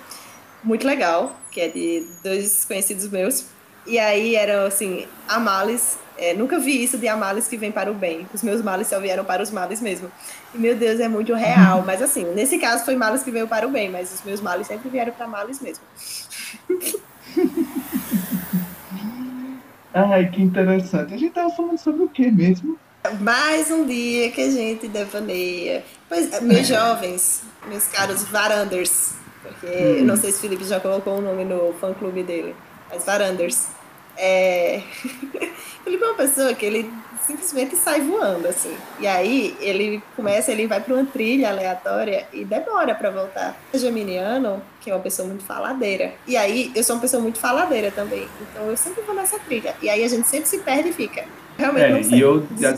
[0.63, 3.47] muito legal, que é de dois conhecidos meus.
[3.87, 7.71] E aí era assim, a males é, nunca vi isso de há males que vem
[7.71, 8.27] para o bem.
[8.33, 10.11] Os meus males só vieram para os males mesmo.
[10.55, 11.83] E, meu Deus, é muito real.
[11.87, 14.67] Mas, assim, nesse caso foi males que veio para o bem, mas os meus males
[14.67, 15.85] sempre vieram para males mesmo.
[19.93, 21.15] Ai, que interessante.
[21.15, 22.79] A gente tava falando sobre o que mesmo?
[23.21, 25.85] Mais um dia que a gente devaneia.
[26.09, 30.05] Pois, meus jovens, meus caros varanders, porque hum.
[30.05, 32.55] não sei se o Felipe já colocou o nome no fã-clube dele,
[32.91, 33.69] mas varanders.
[34.17, 34.83] É...
[35.85, 36.91] Felipe é uma pessoa que ele
[37.27, 38.75] simplesmente sai voando, assim.
[39.01, 43.57] E aí ele começa, ele vai para uma trilha aleatória e demora para voltar.
[43.75, 46.15] O Geminiano, que é uma pessoa muito faladeira.
[46.27, 48.29] E aí eu sou uma pessoa muito faladeira também.
[48.41, 49.75] Então eu sempre vou nessa trilha.
[49.83, 51.25] E aí a gente sempre se perde e fica.
[51.59, 52.19] Realmente é, não sei.
[52.19, 52.77] E eu já.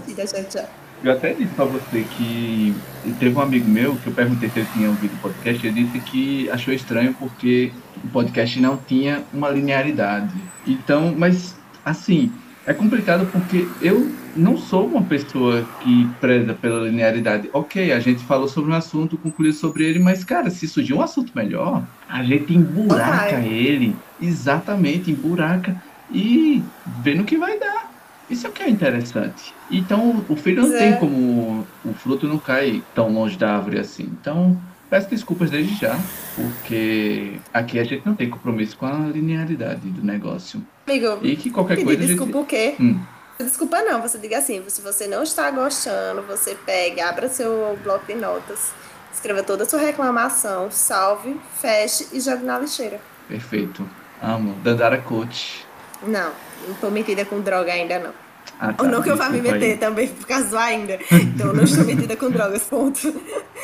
[1.03, 2.75] Eu até disse pra você que
[3.19, 6.01] teve um amigo meu que eu perguntei se ele tinha ouvido o podcast, ele disse
[6.01, 7.73] que achou estranho porque
[8.05, 10.35] o podcast não tinha uma linearidade.
[10.67, 12.33] Então, mas assim,
[12.67, 17.49] é complicado porque eu não sou uma pessoa que preza pela linearidade.
[17.53, 21.01] Ok, a gente falou sobre um assunto, concluiu sobre ele, mas, cara, se surgir um
[21.01, 25.81] assunto melhor, a gente emburaca ele, exatamente, emburaca,
[26.11, 27.91] e vê no que vai dar.
[28.31, 29.55] Isso é o que é interessante.
[29.71, 30.97] Então, o filho não tem é.
[30.97, 31.67] como.
[31.85, 34.05] O fruto não cai tão longe da árvore assim.
[34.05, 34.61] Então,
[34.91, 35.99] peço desculpas desde já,
[36.35, 40.63] porque aqui a gente não tem compromisso com a linearidade do negócio.
[40.87, 42.07] Amigo, e que qualquer coisa.
[42.07, 42.43] Desculpa gente...
[42.43, 42.75] o quê?
[42.81, 43.01] Hum.
[43.39, 48.05] Desculpa não, você diga assim, se você não está gostando, você pega, abra seu bloco
[48.05, 48.73] de notas,
[49.13, 53.01] escreva toda a sua reclamação, salve, feche e jogue na lixeira.
[53.29, 53.89] Perfeito.
[54.21, 54.55] Amo.
[54.65, 55.65] Dandara Coach.
[56.03, 56.33] Não,
[56.67, 58.13] não tô metida com droga ainda não.
[58.59, 58.83] Ah, tá.
[58.83, 59.77] Ou não que eu vá me meter aí.
[59.77, 60.99] também, por causa ainda.
[61.11, 63.15] Então eu não estou metida com drogas, ponto.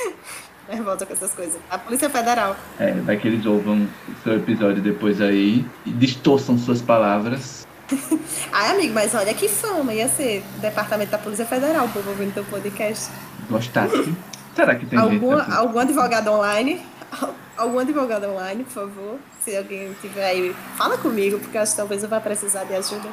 [0.69, 1.61] nervosa com essas coisas.
[1.71, 2.57] A Polícia Federal.
[2.79, 7.67] É, vai que eles ouvam o seu episódio depois aí e distorçam suas palavras.
[8.53, 9.93] Ai, amigo, mas olha que fama.
[9.93, 13.11] Ia ser Departamento da Polícia Federal, o povo ouvindo teu podcast.
[13.49, 14.15] Gostasse?
[14.55, 15.53] Será que tem algum, gente?
[15.53, 16.81] Algum advogado online?
[17.57, 19.19] Algum advogado online, por favor?
[19.45, 23.09] Se alguém tiver aí, fala comigo, porque acho que talvez eu vá precisar de ajuda.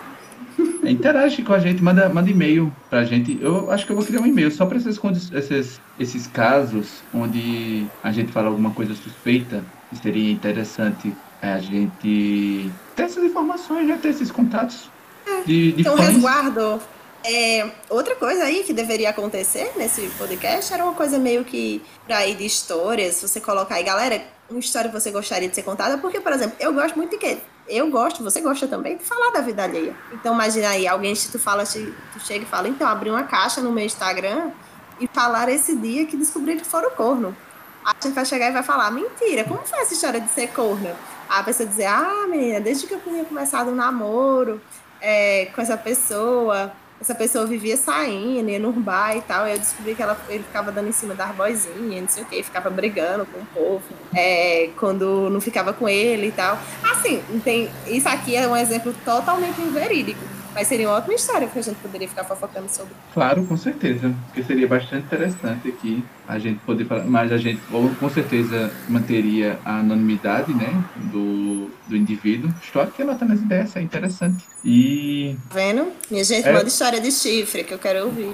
[0.81, 3.37] Interage com a gente, manda, manda e-mail pra gente.
[3.41, 4.97] Eu acho que eu vou criar um e-mail só para esses,
[5.33, 9.63] esses, esses casos onde a gente fala alguma coisa suspeita.
[10.01, 14.89] Seria interessante a gente ter essas informações, já ter esses contatos.
[15.27, 16.07] É, de, de então, fãs.
[16.07, 16.81] resguardo.
[17.23, 22.25] É, outra coisa aí que deveria acontecer nesse podcast era uma coisa meio que pra
[22.25, 23.21] ir de histórias.
[23.21, 25.97] Você colocar aí, galera, uma história que você gostaria de ser contada.
[25.97, 27.37] Porque, por exemplo, eu gosto muito de quê?
[27.71, 29.95] eu gosto, você gosta também, de falar da vida alheia.
[30.11, 33.71] Então, imagina aí, alguém, tu fala, tu chega e fala, então, abri uma caixa no
[33.71, 34.51] meu Instagram
[34.99, 37.35] e falar esse dia que descobri que foram corno.
[37.83, 40.93] A gente vai chegar e vai falar, mentira, como foi essa história de ser corno?
[41.29, 44.61] A pessoa dizer, ah, menina, desde que eu tinha começado um namoro
[44.99, 46.71] é, com essa pessoa,
[47.01, 50.43] essa pessoa vivia saindo, ia no bar e tal, e eu descobri que ela, ele
[50.43, 53.83] ficava dando em cima das boizinhas, não sei o que, ficava brigando com o povo,
[54.15, 56.59] é, quando não ficava com ele e tal.
[56.83, 60.21] Assim, tem, isso aqui é um exemplo totalmente inverídico.
[60.53, 62.93] Mas seria uma ótima história que a gente poderia ficar fofocando sobre.
[63.13, 64.13] Claro, com certeza.
[64.27, 67.05] Porque seria bastante interessante aqui a gente poder falar.
[67.05, 67.61] Mas a gente
[67.99, 72.53] com certeza manteria a anonimidade né, do, do indivíduo.
[72.61, 74.43] História que anota nas ideias, é interessante.
[74.63, 75.35] E.
[75.49, 75.91] Tá vendo?
[76.09, 76.53] Minha gente, é...
[76.53, 78.31] manda história de chifre que eu quero ouvir.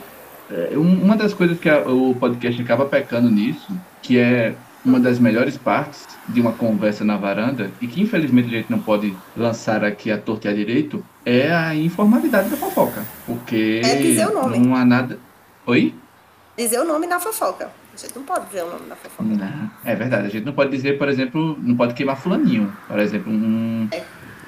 [0.50, 3.68] É, uma das coisas que a, o podcast acaba pecando nisso,
[4.02, 8.58] que é uma das melhores partes de uma conversa na varanda, e que infelizmente a
[8.58, 13.06] gente não pode lançar aqui a torta e a direito, é a informalidade da fofoca.
[13.26, 14.60] Porque é dizer o nome.
[14.60, 15.20] não há nada.
[15.66, 15.94] Oi?
[16.58, 17.70] Dizer o nome da fofoca.
[17.94, 19.24] A gente não pode dizer o nome da fofoca.
[19.24, 20.28] Não, é verdade.
[20.28, 22.74] A gente não pode dizer, por exemplo, não pode queimar fulaninho.
[22.88, 24.02] Por exemplo, um, é.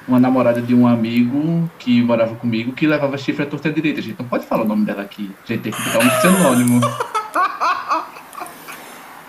[0.08, 4.00] uma namorada de um amigo que morava comigo que levava chifre à torta à direita.
[4.00, 5.30] A gente não pode falar o nome dela aqui.
[5.44, 6.80] A gente tem que botar um sinônimo.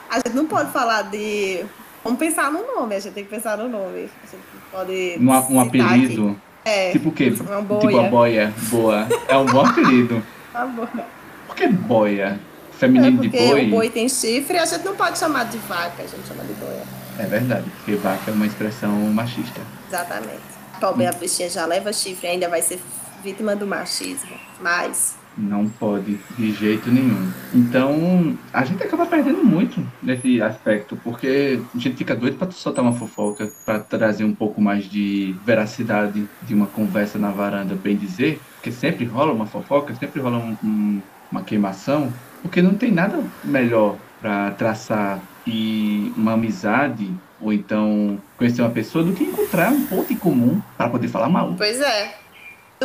[0.09, 1.65] a gente não pode falar de.
[2.01, 4.09] Vamos pensar no nome, a gente tem que pensar no nome.
[4.23, 4.41] A gente
[4.71, 5.17] pode.
[5.19, 6.29] Um, um apelido.
[6.29, 6.50] Aqui.
[6.63, 6.91] É.
[6.91, 7.31] Tipo o quê?
[7.31, 7.61] Tipo a
[8.03, 8.53] boia.
[8.69, 9.07] Boa.
[9.27, 10.23] É um bom apelido.
[10.53, 11.05] A boia.
[11.47, 12.39] Por que boia?
[12.71, 13.67] Feminino é de boi?
[13.67, 16.53] o boi tem chifre, a gente não pode chamar de vaca, a gente chama de
[16.53, 16.81] boia.
[17.19, 19.61] É verdade, porque vaca é uma expressão machista.
[19.87, 20.41] Exatamente.
[20.79, 22.81] Pobre, a bichinha já leva chifre, ainda vai ser
[23.23, 24.31] vítima do machismo.
[24.59, 27.31] Mas não pode, de jeito nenhum.
[27.53, 32.83] Então, a gente acaba perdendo muito nesse aspecto, porque a gente fica doido para soltar
[32.83, 37.95] uma fofoca, para trazer um pouco mais de veracidade de uma conversa na varanda, bem
[37.95, 41.01] dizer, porque sempre rola uma fofoca, sempre rola um, um,
[41.31, 42.11] uma queimação,
[42.41, 49.03] porque não tem nada melhor para traçar e uma amizade, ou então conhecer uma pessoa,
[49.03, 51.55] do que encontrar um ponto em comum para poder falar mal.
[51.57, 52.20] Pois é.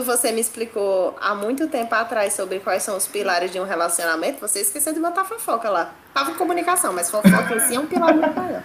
[0.04, 4.38] Você me explicou há muito tempo atrás sobre quais são os pilares de um relacionamento,
[4.40, 5.94] você esqueceu de botar fofoca lá.
[6.12, 8.62] Tava em comunicação, mas fofoca em si é um pilar muito maior.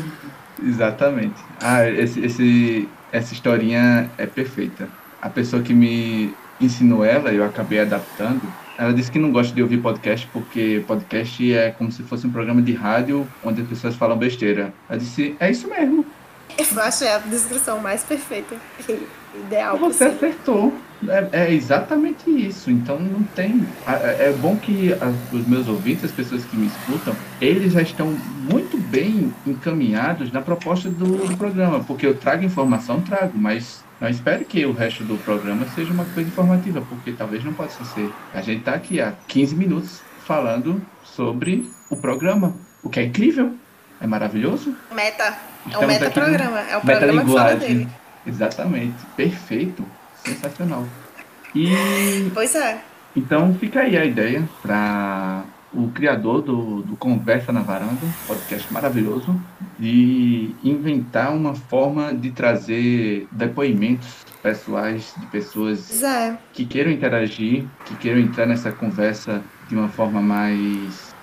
[0.64, 1.34] Exatamente.
[1.60, 4.88] Ah, esse, esse, essa historinha é perfeita.
[5.20, 8.40] A pessoa que me ensinou ela, eu acabei adaptando,
[8.78, 12.32] ela disse que não gosta de ouvir podcast porque podcast é como se fosse um
[12.32, 14.72] programa de rádio onde as pessoas falam besteira.
[14.88, 16.06] Ela disse, é isso mesmo.
[16.58, 18.56] Eu achei a descrição mais perfeita.
[19.34, 19.78] Ideal.
[19.78, 20.28] Você possível.
[20.28, 20.74] acertou.
[21.08, 22.70] É, é, exatamente isso.
[22.70, 23.66] Então não tem.
[23.86, 24.90] É, é bom que
[25.32, 28.06] os meus ouvintes, as pessoas que me escutam, eles já estão
[28.50, 34.08] muito bem encaminhados na proposta do, do programa, porque eu trago informação, trago, mas não
[34.08, 38.10] espere que o resto do programa seja uma coisa informativa, porque talvez não possa ser.
[38.32, 43.54] A gente está aqui há 15 minutos falando sobre o programa, o que é incrível,
[44.00, 44.74] é maravilhoso.
[44.92, 45.36] Meta.
[45.70, 46.60] é um meta-programa.
[46.60, 47.88] É o programa que fala dele.
[48.26, 48.96] Exatamente.
[49.16, 49.84] Perfeito.
[50.24, 50.86] Sensacional.
[51.54, 52.30] E.
[52.32, 52.82] Pois é.
[53.14, 55.44] Então fica aí a ideia para
[55.74, 59.40] o criador do, do Conversa na Varanda, podcast maravilhoso,
[59.78, 66.36] de inventar uma forma de trazer depoimentos pessoais de pessoas é.
[66.52, 71.14] que queiram interagir, que queiram entrar nessa conversa de uma forma mais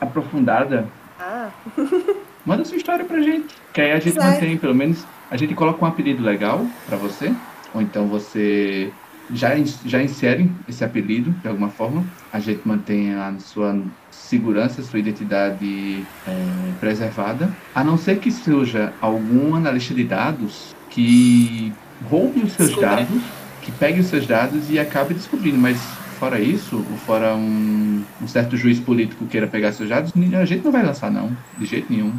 [0.00, 0.88] aprofundada.
[1.18, 1.50] Ah.
[2.44, 5.82] Manda sua história pra gente, que aí a gente mantém, pelo menos, a gente coloca
[5.82, 7.32] um apelido legal para você,
[7.72, 8.92] ou então você
[9.32, 9.50] já,
[9.86, 12.04] já insere esse apelido de alguma forma.
[12.30, 13.80] A gente mantém a sua
[14.10, 21.72] segurança, sua identidade é, preservada, a não ser que seja algum analista de dados que
[22.10, 22.96] roube os seus Desculpa.
[22.96, 23.22] dados,
[23.62, 25.56] que pegue os seus dados e acabe descobrindo.
[25.56, 25.80] Mas
[26.14, 30.64] fora isso, ou fora um, um certo juiz político queira pegar seus dados, a gente
[30.64, 32.12] não vai lançar não, de jeito nenhum.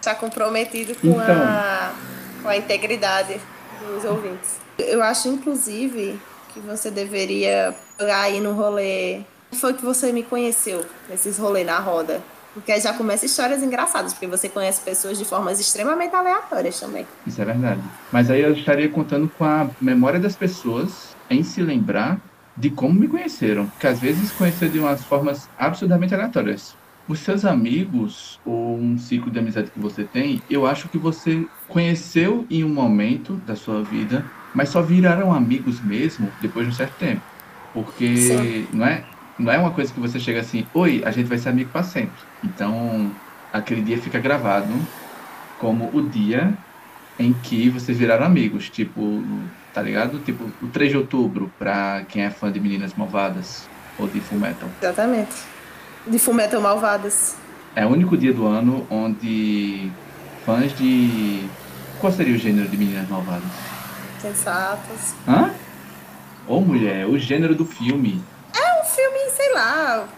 [0.00, 1.92] Está comprometido com, então, a,
[2.42, 3.40] com a integridade
[3.86, 4.58] dos ouvintes.
[4.78, 6.18] Eu acho, inclusive,
[6.52, 9.20] que você deveria jogar aí no rolê.
[9.52, 12.22] Foi que você me conheceu nesses rolês na roda?
[12.54, 17.06] Porque aí já começa histórias engraçadas, porque você conhece pessoas de formas extremamente aleatórias também.
[17.26, 17.80] Isso é verdade.
[18.10, 22.18] Mas aí eu estaria contando com a memória das pessoas em se lembrar
[22.58, 23.66] de como me conheceram.
[23.66, 26.76] Porque às vezes conhecer de umas formas absurdamente aleatórias.
[27.06, 31.46] Os seus amigos, ou um ciclo de amizade que você tem, eu acho que você
[31.66, 36.74] conheceu em um momento da sua vida mas só viraram amigos mesmo depois de um
[36.74, 37.22] certo tempo.
[37.72, 39.04] Porque não é,
[39.38, 41.82] não é uma coisa que você chega assim, oi, a gente vai ser amigo para
[41.82, 42.18] sempre.
[42.42, 43.10] Então,
[43.52, 44.72] aquele dia fica gravado
[45.58, 46.54] como o dia
[47.18, 49.22] em que vocês viraram amigos, tipo,
[49.72, 50.18] tá ligado?
[50.20, 54.68] Tipo, o 3 de outubro, pra quem é fã de Meninas Malvadas ou de Fullmetal.
[54.80, 55.36] Exatamente.
[56.06, 57.36] De Fullmetal Malvadas.
[57.74, 59.90] É o único dia do ano onde
[60.44, 61.48] fãs de.
[62.00, 63.68] Qual seria o gênero de Meninas Malvadas?
[64.20, 65.14] sensatos.
[65.26, 65.52] Hã?
[66.46, 68.22] Ô mulher, o gênero do filme.
[68.54, 70.08] É um filme, sei lá,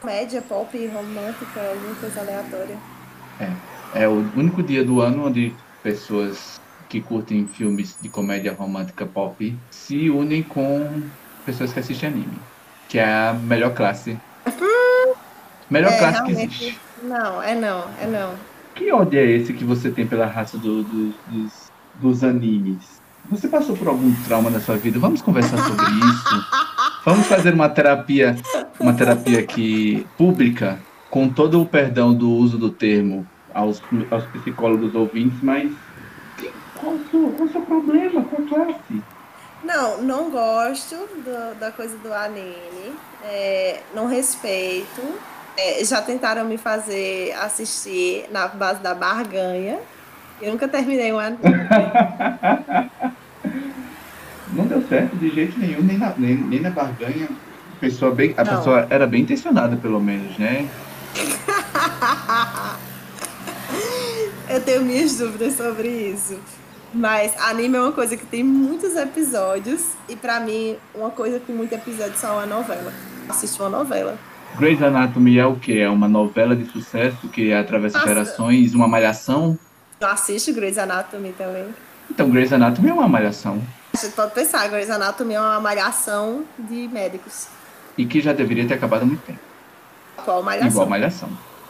[0.00, 2.76] comédia, pop, romântica, alguma coisa aleatória.
[3.40, 3.50] É.
[3.94, 9.54] É o único dia do ano onde pessoas que curtem filmes de comédia romântica pop
[9.70, 11.02] se unem com
[11.44, 12.38] pessoas que assistem anime.
[12.88, 14.18] Que é a melhor classe.
[15.70, 16.78] Melhor é, classe que existe.
[17.02, 18.32] Não, é não, é não.
[18.74, 21.52] Que ódio é esse que você tem pela raça do, do, dos,
[22.00, 23.02] dos animes?
[23.30, 24.98] Você passou por algum trauma na sua vida?
[24.98, 26.46] Vamos conversar sobre isso.
[27.04, 28.34] Vamos fazer uma terapia,
[28.80, 30.78] uma terapia aqui pública,
[31.10, 35.70] com todo o perdão do uso do termo aos, aos psicólogos ouvintes, mas
[36.80, 39.02] qual o seu, qual o seu problema com a classe?
[39.62, 45.02] Não, não gosto do, da coisa do anime, é, não respeito.
[45.56, 49.80] É, já tentaram me fazer assistir na base da barganha.
[50.40, 51.42] Eu nunca terminei um anime.
[54.54, 57.28] não deu certo de jeito nenhum, nem na, nem, nem na barganha.
[57.76, 60.68] A pessoa, bem, a pessoa era bem intencionada, pelo menos, né?
[64.48, 66.38] Eu tenho minhas dúvidas sobre isso.
[66.92, 69.92] Mas anime é uma coisa que tem muitos episódios.
[70.08, 72.92] E para mim, uma coisa com muitos episódios só é uma novela.
[73.28, 74.18] Assisto uma novela.
[74.56, 75.78] Grey's Anatomy é o que?
[75.78, 78.08] É uma novela de sucesso que atravessa Nossa.
[78.08, 79.58] gerações, uma malhação?
[80.00, 81.66] Eu assisto Grey's Anatomy também.
[82.10, 83.62] Então, Grey's Anatomy é uma malhação.
[83.92, 87.48] Você pode pensar, Grey's Anatomy é uma malhação de médicos.
[87.96, 89.40] E que já deveria ter acabado há muito tempo.
[90.24, 90.70] Qual malhação?
[90.70, 91.28] Igual malhação.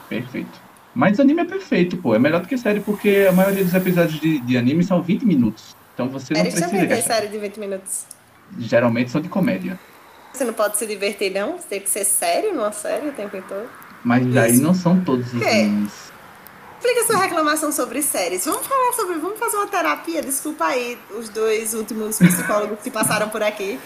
[0.09, 0.68] Perfeito.
[0.95, 2.15] Mas anime é perfeito, pô.
[2.15, 5.25] É melhor do que série, porque a maioria dos episódios de, de anime são 20
[5.25, 5.77] minutos.
[5.95, 7.15] Então você não precisa você gastar.
[7.15, 8.07] série de 20 minutos?
[8.59, 9.79] Geralmente são de comédia.
[10.33, 11.59] Você não pode se divertir, não?
[11.59, 13.69] Você tem que ser sério numa série o tempo todo?
[14.05, 14.39] Mas Isso.
[14.39, 15.63] aí não são todos os é.
[15.63, 15.93] animes.
[16.79, 18.45] Explica sua reclamação sobre séries.
[18.45, 19.19] Vamos falar sobre.
[19.19, 20.23] Vamos fazer uma terapia.
[20.23, 23.79] Desculpa aí os dois últimos psicólogos que passaram por aqui.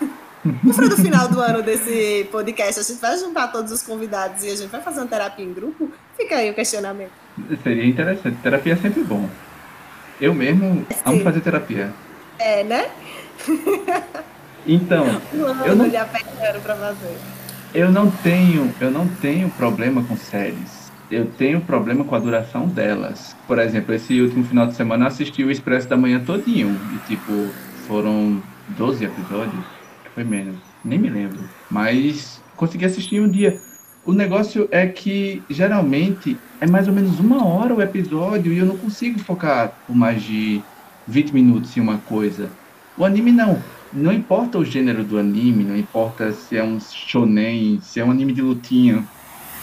[0.44, 4.56] No final do ano desse podcast, a gente vai juntar todos os convidados e a
[4.56, 5.88] gente vai fazer uma terapia em grupo?
[6.16, 7.12] Fica aí o questionamento.
[7.62, 8.36] Seria interessante.
[8.42, 9.28] Terapia é sempre bom.
[10.20, 11.02] Eu mesmo Sim.
[11.04, 11.92] amo fazer terapia.
[12.38, 12.90] É, né?
[14.66, 15.04] Então,
[15.66, 15.90] eu não,
[16.60, 17.16] pra fazer.
[17.74, 20.90] eu não tenho, eu não tenho problema com séries.
[21.10, 23.36] Eu tenho problema com a duração delas.
[23.46, 26.70] Por exemplo, esse último final de semana eu assisti o Expresso da Manhã todinho.
[26.94, 27.32] E tipo,
[27.86, 29.64] foram 12 episódios.
[30.14, 31.40] Foi menos, nem me lembro.
[31.70, 33.60] Mas consegui assistir um dia.
[34.04, 38.66] O negócio é que geralmente é mais ou menos uma hora o episódio e eu
[38.66, 40.60] não consigo focar por mais de
[41.06, 42.50] 20 minutos em uma coisa.
[42.96, 43.62] O anime não.
[43.92, 48.10] Não importa o gênero do anime, não importa se é um shonen, se é um
[48.10, 49.04] anime de lutinha,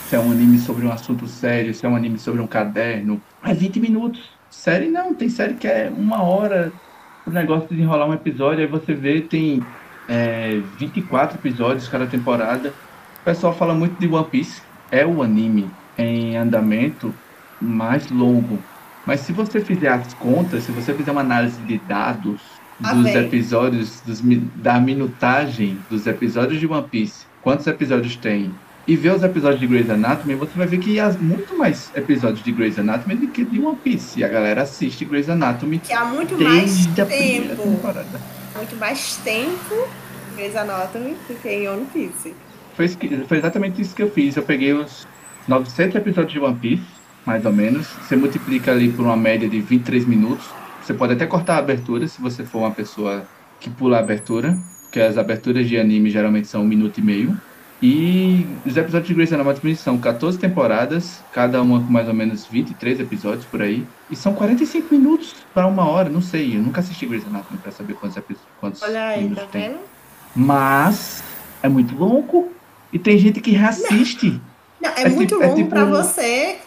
[0.07, 3.21] se é um anime sobre um assunto sério, se é um anime sobre um caderno.
[3.43, 4.21] É 20 minutos.
[4.49, 6.71] Série não, tem série que é uma hora
[7.25, 9.61] o negócio de enrolar um episódio, aí você vê, tem
[10.07, 12.73] é, 24 episódios cada temporada.
[13.21, 14.61] O pessoal fala muito de One Piece,
[14.91, 17.13] é o anime em andamento
[17.61, 18.59] mais longo.
[19.05, 22.41] Mas se você fizer as contas, se você fizer uma análise de dados
[22.79, 24.21] dos episódios, dos,
[24.55, 28.53] da minutagem dos episódios de One Piece, quantos episódios tem,
[28.87, 32.41] e ver os episódios de Grey's Anatomy, você vai ver que há muito mais episódios
[32.41, 34.19] de Grey's Anatomy do que de One Piece.
[34.19, 37.65] E a galera assiste Grey's Anatomy que há muito mais tempo.
[38.55, 39.87] Muito mais tempo
[40.35, 42.33] Grey's Anatomy do que em One Piece.
[42.79, 42.87] Foi,
[43.27, 44.37] foi exatamente isso que eu fiz.
[44.37, 45.05] Eu peguei os
[45.49, 46.83] 900 episódios de One Piece,
[47.25, 47.87] mais ou menos.
[47.87, 50.45] Você multiplica ali por uma média de 23 minutos.
[50.81, 53.25] Você pode até cortar a abertura se você for uma pessoa
[53.59, 57.37] que pula a abertura, porque as aberturas de anime geralmente são um minuto e meio.
[57.83, 62.45] E os episódios de Grey's Anatomy são 14 temporadas, cada uma com mais ou menos
[62.45, 63.85] 23 episódios por aí.
[64.09, 66.55] E são 45 minutos para uma hora, não sei.
[66.55, 68.23] Eu nunca assisti Grey's Anatomy para saber quantos,
[68.57, 69.69] quantos Olha aí, minutos tá tem.
[69.69, 69.79] Vendo?
[70.33, 71.21] Mas
[71.61, 72.53] é muito louco.
[72.91, 74.41] E tem gente que reassiste.
[74.81, 75.69] Não, é, é muito tipo, longo é tipo...
[75.69, 76.57] para você,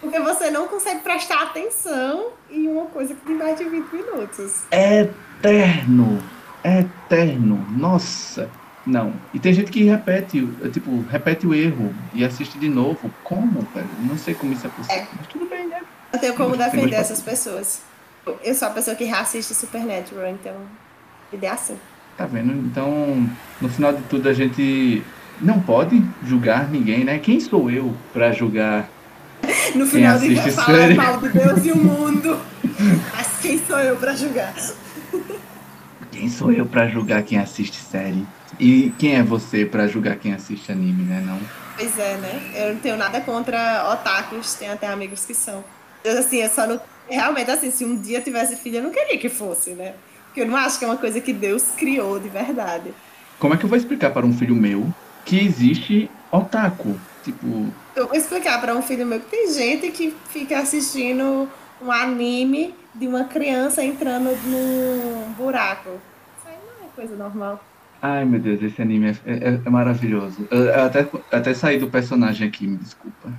[0.00, 4.62] porque você não consegue prestar atenção em uma coisa que tem mais de 20 minutos.
[4.70, 6.22] É eterno.
[6.62, 7.66] É eterno.
[7.76, 8.48] Nossa.
[8.86, 9.12] Não.
[9.34, 13.10] E tem gente que repete, tipo, repete o erro e assiste de novo.
[13.24, 13.88] Como, velho?
[14.00, 15.02] Não sei como isso é possível.
[15.02, 15.06] É.
[15.16, 15.80] Mas tudo bem, né?
[16.12, 17.82] Eu tenho como defender essas pessoas.
[18.42, 20.54] Eu sou a pessoa que reassiste Supernatural, então.
[21.32, 21.76] Ideia assim.
[22.16, 22.52] Tá vendo?
[22.52, 23.28] Então,
[23.60, 25.02] no final de tudo, a gente
[25.40, 27.18] não pode julgar ninguém, né?
[27.18, 28.88] Quem sou eu para julgar?
[29.74, 32.40] No final de falar mal de Deus e o mundo.
[33.14, 34.54] Mas quem sou eu para julgar?
[36.10, 38.26] Quem sou eu para julgar quem assiste série?
[38.58, 41.22] E quem é você para julgar quem assiste anime, né?
[41.24, 41.38] Não?
[41.76, 42.52] Pois é, né?
[42.54, 45.62] Eu não tenho nada contra otakus, tenho até amigos que são.
[46.02, 46.80] Eu, assim, eu só não.
[47.08, 49.92] Realmente, assim, se um dia tivesse filho, eu não queria que fosse, né?
[50.26, 52.92] Porque eu não acho que é uma coisa que Deus criou de verdade.
[53.38, 54.92] Como é que eu vou explicar para um filho meu
[55.26, 56.98] que existe otaku?
[57.22, 57.66] Tipo.
[57.94, 61.48] Eu vou explicar para um filho meu que tem gente que fica assistindo
[61.82, 65.90] um anime de uma criança entrando num buraco.
[66.38, 67.62] Isso aí não é coisa normal.
[68.00, 70.46] Ai, meu Deus, esse anime é, é, é maravilhoso.
[70.50, 73.32] Eu, eu até, até saí do personagem aqui, me desculpa.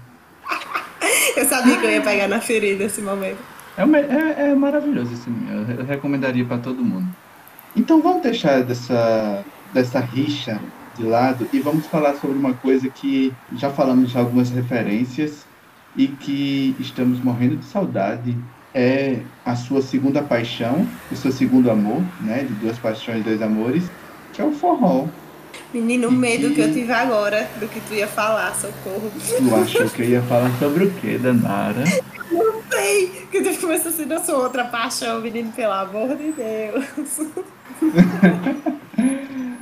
[1.38, 3.40] eu sabia que eu ia pegar na ferida esse momento.
[3.78, 7.08] É, é, é maravilhoso esse anime, eu, eu recomendaria para todo mundo.
[7.76, 10.60] Então vamos deixar dessa, dessa rixa
[10.98, 15.46] de lado e vamos falar sobre uma coisa que já falamos de algumas referências
[15.96, 18.36] e que estamos morrendo de saudade.
[18.74, 22.44] É a sua segunda paixão, o seu segundo amor, né?
[22.44, 23.90] De duas paixões, dois amores,
[24.34, 25.08] que é o forró.
[25.74, 26.56] Menino, o medo que...
[26.56, 29.12] que eu tive agora do que tu ia falar, socorro.
[29.16, 31.84] Tu achou que eu ia falar sobre o quê, Danara?
[32.32, 36.86] Não sei, que tu começou a sua outra paixão, menino, pelo amor de Deus.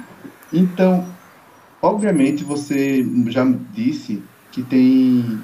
[0.52, 1.06] então,
[1.86, 4.22] obviamente você já disse
[4.52, 5.40] que tem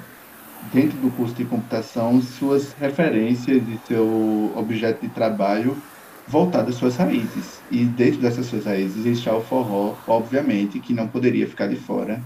[0.73, 5.77] dentro do curso de computação suas referências e seu objeto de trabalho
[6.27, 7.61] voltado às suas raízes.
[7.69, 12.19] E dentro dessas suas raízes está o forró, obviamente, que não poderia ficar de fora.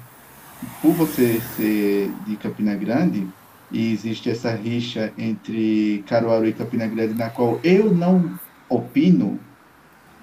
[0.81, 3.27] Por você ser de Campina Grande,
[3.71, 8.39] e existe essa rixa entre Caruaru e Campina Grande, na qual eu não
[8.69, 9.39] opino,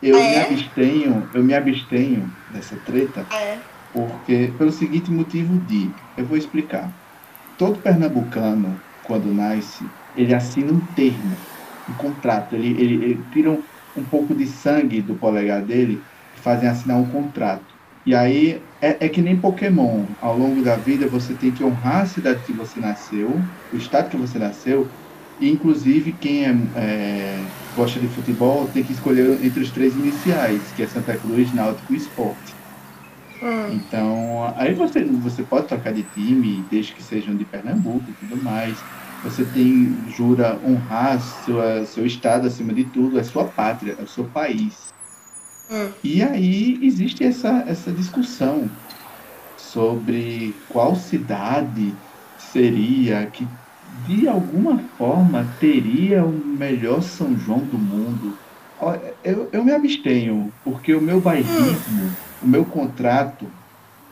[0.03, 0.31] eu é?
[0.31, 3.59] me abstenho, eu me abstenho dessa treta, é?
[3.93, 6.91] Porque pelo seguinte motivo de, eu vou explicar.
[7.59, 9.85] Todo pernambucano, quando nasce,
[10.17, 11.37] ele assina um termo,
[11.89, 13.63] um contrato, ele, ele, ele tira um,
[13.97, 16.03] um pouco de sangue do polegar dele
[16.37, 17.75] e fazem assinar um contrato.
[18.05, 20.05] E aí é, é, que nem Pokémon.
[20.21, 24.11] Ao longo da vida você tem que honrar a cidade que você nasceu, o estado
[24.11, 24.89] que você nasceu,
[25.39, 30.73] e inclusive quem é, é, gosta de futebol tem que escolher entre os três iniciais,
[30.73, 32.62] que é Santa Cruz, Náutico e Esporte.
[33.43, 33.69] Hum.
[33.75, 38.41] Então, aí você, você pode trocar de time, desde que sejam de Pernambuco e tudo
[38.41, 38.87] mais.
[39.21, 44.07] Você tem, jura honrar sua, seu estado acima de tudo, é sua pátria, é o
[44.09, 44.93] seu país.
[45.69, 45.95] Hum.
[46.03, 48.77] E aí existe essa, essa discussão
[49.57, 52.01] sobre qual cidade
[52.37, 58.41] seria que de alguma forma teria o melhor São João do mundo.
[59.23, 62.17] Eu, eu me abstenho, porque o meu bairrismo, hum.
[62.43, 63.47] O meu contrato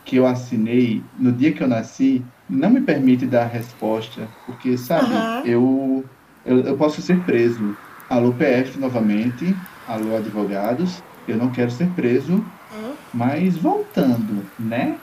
[0.05, 4.77] que eu assinei no dia que eu nasci, não me permite dar a resposta, porque,
[4.77, 5.45] sabe, uhum.
[5.45, 6.05] eu,
[6.45, 7.77] eu, eu posso ser preso.
[8.09, 9.55] Alô, PF novamente,
[9.87, 12.93] alô, advogados, eu não quero ser preso, uhum.
[13.13, 14.97] mas voltando, né?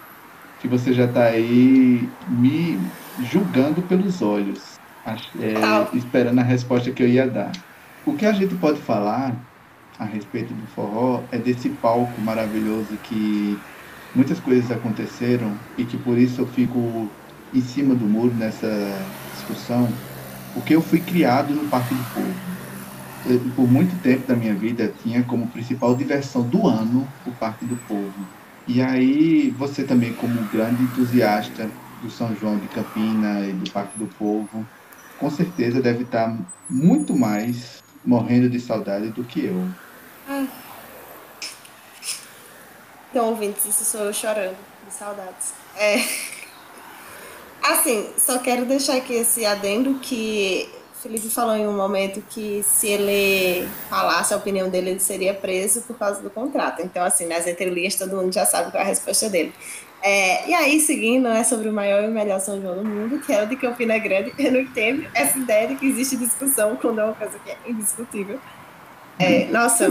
[0.60, 2.78] Que você já está aí me
[3.30, 7.52] julgando pelos olhos, é, esperando a resposta que eu ia dar.
[8.04, 9.34] O que a gente pode falar
[9.98, 13.64] a respeito do forró é desse palco maravilhoso que
[14.14, 17.18] muitas coisas aconteceram e que por isso eu fico
[17.52, 20.04] em cima do muro nessa discussão,
[20.52, 22.58] porque eu fui criado no Parque do Povo
[23.54, 27.76] por muito tempo da minha vida tinha como principal diversão do ano o Parque do
[27.78, 28.30] Povo.
[28.66, 33.98] E aí você também como grande entusiasta do São João de Campina e do Parque
[33.98, 34.70] do Povo,
[35.16, 39.76] com certeza deve estar muito mais morrendo de saudade do que eu.
[43.10, 44.56] Então, ouvintes, isso sou eu chorando
[44.86, 45.54] de saudades.
[45.76, 45.96] É...
[47.62, 50.70] Assim, só quero deixar aqui esse adendo que
[51.02, 55.82] Felipe falou em um momento que se ele falasse a opinião dele, ele seria preso
[55.82, 56.82] por causa do contrato.
[56.82, 59.52] Então, assim, nas entrelinhas todo mundo já sabe qual é a resposta dele.
[60.00, 63.18] É, e aí, seguindo né, sobre o maior e o melhor São João do mundo,
[63.20, 66.76] que é o de Campina Grande, eu não entendo essa ideia de que existe discussão
[66.76, 68.40] quando é uma coisa que é indiscutível.
[69.18, 69.88] É, nossa.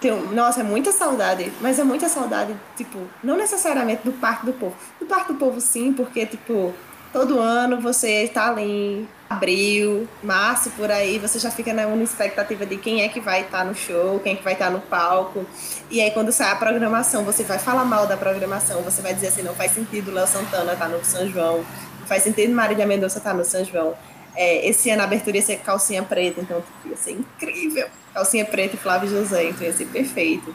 [0.00, 4.52] Tenho, nossa, é muita saudade, mas é muita saudade, tipo, não necessariamente do Parque do
[4.52, 4.74] Povo.
[4.98, 6.74] Do Parque do Povo, sim, porque, tipo,
[7.12, 12.66] todo ano você está ali em abril, março, por aí, você já fica na expectativa
[12.66, 14.70] de quem é que vai estar tá no show, quem é que vai estar tá
[14.72, 15.46] no palco.
[15.90, 19.28] E aí quando sai a programação, você vai falar mal da programação, você vai dizer
[19.28, 21.64] assim, não faz sentido Léo Santana estar tá no São João,
[22.00, 23.94] não faz sentido Marília Mendonça estar no São João.
[24.34, 27.86] É, esse ano a abertura ia ser calcinha preta, então tipo, ia ser incrível.
[28.14, 30.54] Calcinha preta e Flávio José, então ia ser perfeito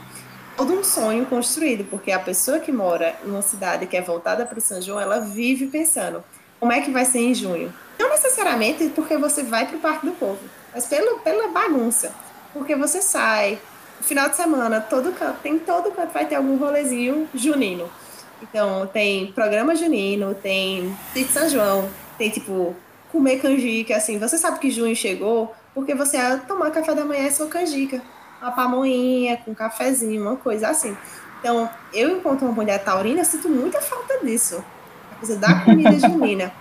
[0.57, 4.57] todo um sonho construído, porque a pessoa que mora numa cidade que é voltada para
[4.57, 6.23] o São João, ela vive pensando,
[6.59, 7.71] como é que vai ser em junho.
[7.99, 10.39] Não necessariamente porque você vai para o Parque do Povo,
[10.73, 12.11] mas pelo, pela bagunça.
[12.53, 13.59] Porque você sai,
[14.01, 17.88] final de semana, todo canto, tem todo canto, vai ter algum rolezinho junino.
[18.41, 22.75] Então, tem programa junino, tem de São João, tem tipo
[23.11, 24.19] comer canjica, assim.
[24.19, 28.01] Você sabe que junho chegou porque você ia tomar café da manhã e sua canjica.
[28.41, 30.95] Uma pamonhinha com um cafezinho, uma coisa assim.
[31.39, 34.63] Então, eu, enquanto uma mulher taurina, sinto muita falta disso
[35.19, 36.51] coisa da comida junina.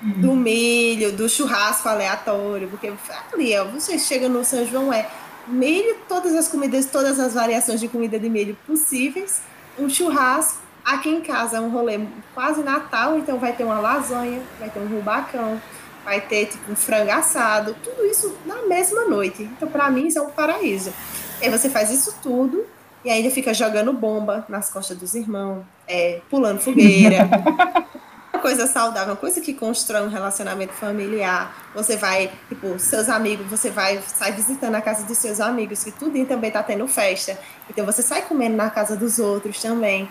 [0.00, 2.92] do milho, do churrasco aleatório, porque
[3.32, 5.08] ali, ó, você chega no São João, é
[5.46, 9.40] milho, todas as comidas, todas as variações de comida de milho possíveis,
[9.78, 12.00] um churrasco, aqui em casa é um rolê
[12.34, 15.62] quase Natal, então vai ter uma lasanha, vai ter um rubacão,
[16.04, 19.42] vai ter tipo um frango assado, tudo isso na mesma noite.
[19.42, 20.92] Então, para mim, isso é um paraíso.
[21.40, 22.64] E aí você faz isso tudo
[23.04, 27.28] e ainda fica jogando bomba nas costas dos irmãos, é, pulando fogueira.
[28.32, 31.54] uma coisa saudável, uma coisa que constrói um relacionamento familiar.
[31.74, 35.90] Você vai, tipo, seus amigos, você vai, sai visitando a casa dos seus amigos, que
[35.90, 37.38] tudo também tá tendo festa.
[37.68, 40.08] Então você sai comendo na casa dos outros também.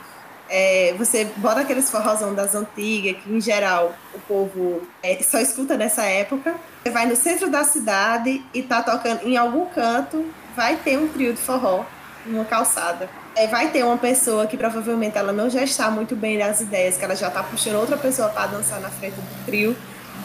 [0.53, 5.77] É, você bota aqueles forrozão das antigas, que em geral o povo é, só escuta
[5.77, 6.53] nessa época.
[6.83, 11.07] Você vai no centro da cidade e tá tocando em algum canto, vai ter um
[11.07, 11.85] trio de forró
[12.25, 13.09] numa calçada.
[13.33, 16.97] É, vai ter uma pessoa que provavelmente ela não já está muito bem nas ideias,
[16.97, 19.73] que ela já está puxando outra pessoa para dançar na frente do trio,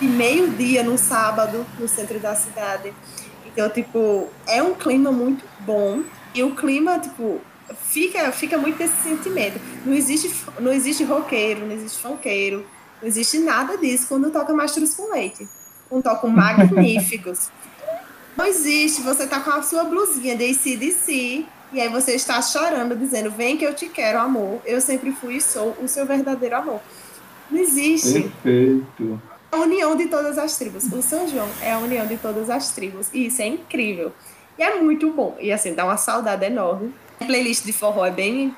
[0.00, 2.92] de meio-dia no sábado, no centro da cidade.
[3.46, 6.02] Então, tipo, é um clima muito bom.
[6.34, 7.40] E o clima, tipo,
[7.96, 9.58] fica, fica muito desse sentimento.
[9.86, 10.30] Não existe,
[10.60, 12.66] não existe roqueiro, não existe funkeiro,
[13.00, 15.48] não existe nada disso quando toca Mastros com Leite.
[15.90, 17.48] Um toco magníficos.
[18.36, 22.94] Não existe, você tá com a sua blusinha de CDC e aí você está chorando,
[22.94, 24.60] dizendo: Vem que eu te quero, amor.
[24.66, 26.82] Eu sempre fui e sou o seu verdadeiro amor.
[27.50, 28.24] Não existe.
[28.42, 29.22] Perfeito.
[29.50, 30.84] A união de todas as tribos.
[30.92, 33.08] O São João é a união de todas as tribos.
[33.14, 34.12] E isso é incrível.
[34.58, 35.34] E é muito bom.
[35.40, 36.92] E assim, dá uma saudade enorme.
[37.24, 38.54] Playlist de forró é bem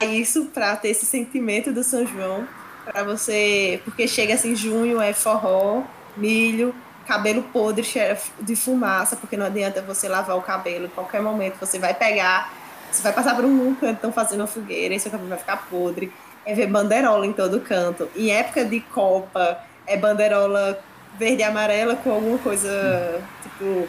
[0.00, 2.46] isso, para ter esse sentimento do São João,
[2.84, 5.82] para você, porque chega assim, junho é forró,
[6.16, 6.74] milho,
[7.06, 11.56] cabelo podre, cheira de fumaça, porque não adianta você lavar o cabelo, em qualquer momento
[11.60, 12.52] você vai pegar,
[12.90, 15.68] você vai passar por um canto, estão fazendo uma fogueira, e seu cabelo vai ficar
[15.68, 16.12] podre.
[16.46, 18.08] É ver banderola em todo canto.
[18.16, 20.82] Em época de Copa, é banderola
[21.18, 23.86] verde e amarela com alguma coisa, tipo,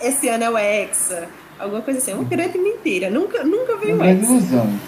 [0.00, 2.12] esse ano é o Hexa, alguma coisa assim.
[2.12, 3.10] É uma grande mentira.
[3.10, 4.24] Nunca, nunca veio o Hexa.
[4.24, 4.78] ilusão.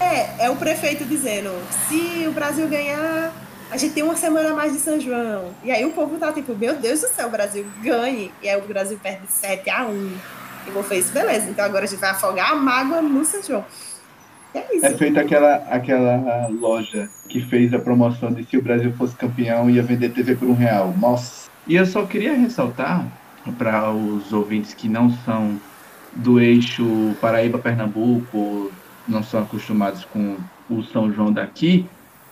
[0.00, 1.50] É, é o prefeito dizendo,
[1.88, 3.32] se o Brasil ganhar,
[3.70, 5.50] a gente tem uma semana a mais de São João.
[5.64, 8.30] E aí o povo tá tipo, meu Deus do céu, o Brasil ganhe.
[8.42, 10.12] E aí o Brasil perde 7 a 1
[10.66, 13.64] E vou fez, beleza, então agora a gente vai afogar a mágoa no São João.
[14.54, 14.86] É, isso.
[14.86, 19.68] é feita aquela, aquela loja que fez a promoção de se o Brasil fosse campeão
[19.68, 20.94] ia vender TV por um real.
[20.98, 21.50] Nossa.
[21.66, 23.04] E eu só queria ressaltar
[23.58, 25.60] para os ouvintes que não são
[26.16, 28.72] do eixo Paraíba-Pernambuco,
[29.06, 30.36] não são acostumados com
[30.68, 31.86] o São João daqui,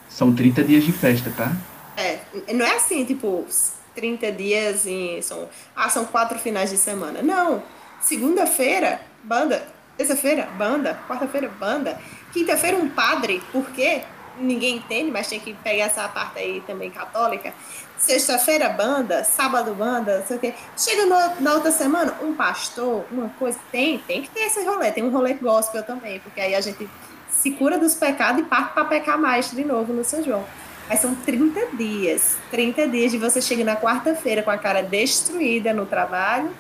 [0.09, 1.53] são 30 dias de festa, tá?
[1.97, 2.19] É,
[2.53, 3.47] não é assim, tipo,
[3.95, 7.23] 30 dias e são, ah, são quatro finais de semana.
[7.23, 7.63] Não.
[8.01, 9.67] Segunda-feira, banda.
[9.97, 10.99] Terça-feira, banda.
[11.09, 11.99] Quarta-feira, banda.
[12.33, 13.41] Quinta-feira, um padre.
[13.53, 14.03] Por quê?
[14.39, 17.53] Ninguém entende, mas tem que pegar essa parte aí também católica.
[17.97, 19.25] Sexta-feira, banda.
[19.25, 20.19] Sábado, banda.
[20.19, 20.55] Não sei o quê.
[20.77, 23.59] Chega no, na outra semana, um pastor, uma coisa.
[23.71, 24.91] Tem, tem que ter esse rolê.
[24.91, 26.89] Tem um rolê gospel também, porque aí a gente
[27.31, 30.45] se cura dos pecados e parte para pecar mais de novo no São João.
[30.89, 32.37] Mas são 30 dias.
[32.51, 36.51] 30 dias de você chegar na quarta-feira com a cara destruída no trabalho.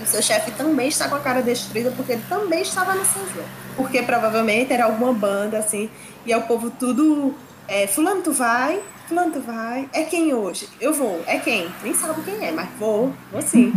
[0.00, 3.22] O seu chefe também está com a cara destruída porque ele também estava no São
[3.28, 3.46] João.
[3.76, 5.90] Porque provavelmente era alguma banda assim.
[6.24, 7.34] E é o povo tudo.
[7.66, 8.82] É, fulano, tu vai?
[9.08, 9.88] Fulano, tu vai?
[9.92, 10.68] É quem hoje?
[10.80, 11.22] Eu vou.
[11.26, 11.72] É quem?
[11.82, 13.12] Nem sabe quem é, mas vou.
[13.30, 13.72] Vou sim.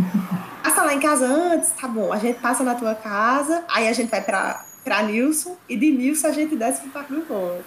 [0.62, 2.12] Passa lá em casa antes, tá bom.
[2.12, 5.90] A gente passa na tua casa, aí a gente vai pra para Nilson e de
[5.90, 7.58] Nilson a gente desce para o Parque do Povo.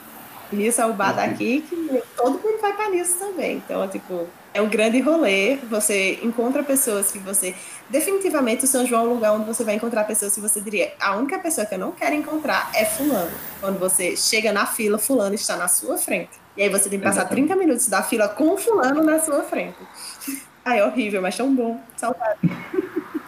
[0.52, 3.58] Nilson é o bar daqui que todo mundo vai para Nilson também.
[3.58, 5.58] Então, tipo, é um grande rolê.
[5.70, 7.56] Você encontra pessoas que você.
[7.90, 10.94] Definitivamente, o São João é um lugar onde você vai encontrar pessoas que você diria:
[11.00, 13.32] a única pessoa que eu não quero encontrar é Fulano.
[13.60, 16.32] Quando você chega na fila, Fulano está na sua frente.
[16.58, 17.48] E aí você tem que passar Exatamente.
[17.48, 19.78] 30 minutos da fila com Fulano na sua frente.
[20.66, 21.80] Ai, é horrível, mas tão bom.
[21.96, 22.40] Saudade.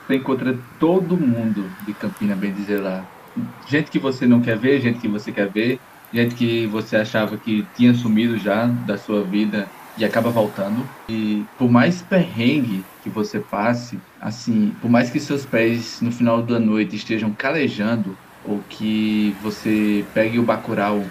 [0.06, 3.08] Você encontra todo mundo de Campina, bem dizer lá
[3.68, 5.80] gente que você não quer ver, gente que você quer ver,
[6.14, 10.86] gente que você achava que tinha sumido já da sua vida e acaba voltando.
[11.09, 16.41] E por mais perrengue que você passe, assim, por mais que seus pés no final
[16.41, 21.03] da noite estejam calejando, ou que você pegue o bacural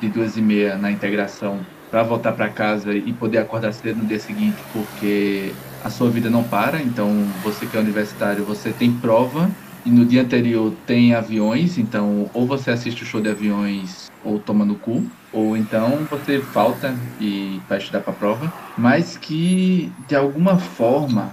[0.00, 4.06] de duas e meia na integração para voltar para casa e poder acordar cedo no
[4.06, 6.80] dia seguinte, porque a sua vida não para.
[6.80, 7.08] Então,
[7.42, 9.50] você que é universitário, você tem prova
[9.84, 14.38] e no dia anterior tem aviões, então ou você assiste o show de aviões ou
[14.38, 19.92] toma no cu, ou então você falta e vai estudar para a prova, mas que
[20.08, 21.32] de alguma forma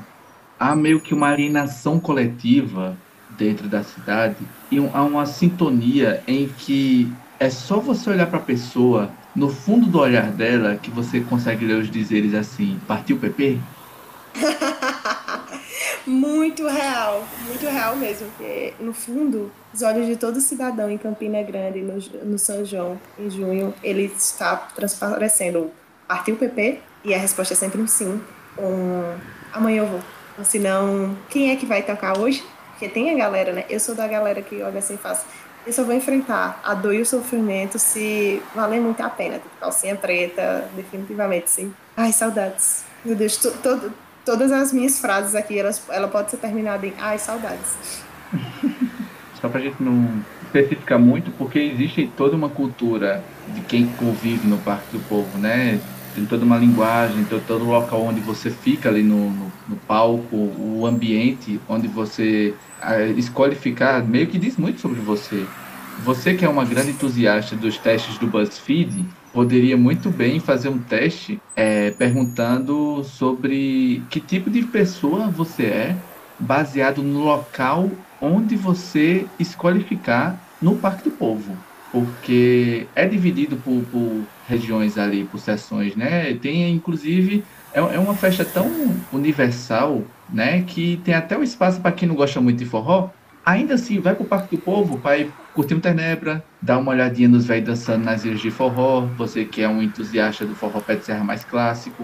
[0.59, 2.97] há meio que uma alienação coletiva
[3.37, 4.37] dentro da cidade
[4.71, 9.85] e há uma sintonia em que é só você olhar para a pessoa, no fundo
[9.85, 13.59] do olhar dela, que você consegue ler os dizeres assim: partiu PP?
[16.07, 18.27] muito real, muito real mesmo.
[18.31, 22.99] Porque, no fundo, os olhos de todo cidadão em Campina Grande, no, no São João,
[23.19, 25.71] em junho, ele está transparecendo
[26.07, 28.21] partiu o PP e a resposta é sempre um sim.
[28.57, 29.15] Um
[29.53, 29.99] amanhã eu vou.
[30.37, 32.43] Ou senão, quem é que vai tocar hoje?
[32.71, 33.65] Porque tem a galera, né?
[33.69, 35.25] Eu sou da galera que olha assim e faz.
[35.65, 39.35] Eu só vou enfrentar a dor e o sofrimento se valer muito a pena.
[39.35, 41.73] Tipo, calcinha preta, definitivamente sim.
[41.95, 42.85] Ai, saudades.
[43.03, 43.91] Meu Deus, todo,
[44.27, 48.03] todas as minhas frases aqui, elas, ela pode ser terminada em ai, saudades.
[49.39, 53.23] Só pra gente não especificar muito, porque existe toda uma cultura
[53.55, 55.79] de quem convive no Parque do Povo, né?
[56.13, 59.75] Tem toda uma linguagem, tem todo o local onde você fica ali no, no, no
[59.87, 62.53] palco, o ambiente onde você
[62.83, 65.45] uh, escolhe ficar, meio que diz muito sobre você.
[66.03, 70.79] Você que é uma grande entusiasta dos testes do BuzzFeed, poderia muito bem fazer um
[70.79, 75.97] teste é, perguntando sobre que tipo de pessoa você é,
[76.39, 77.89] baseado no local
[78.21, 81.55] onde você escolhe ficar no Parque do Povo.
[81.91, 86.33] Porque é dividido por, por regiões ali, por seções, né?
[86.35, 87.43] Tem inclusive
[87.73, 88.69] é, é uma festa tão
[89.11, 90.63] universal, né?
[90.63, 93.09] Que tem até um espaço para quem não gosta muito de forró.
[93.47, 97.29] Ainda assim, vai para o Parque do Povo ir curtir um Tenebra, dar uma olhadinha
[97.29, 100.95] nos velhos dançando nas ilhas de forró, você que é um entusiasta do forró pé
[100.95, 102.03] de serra mais clássico,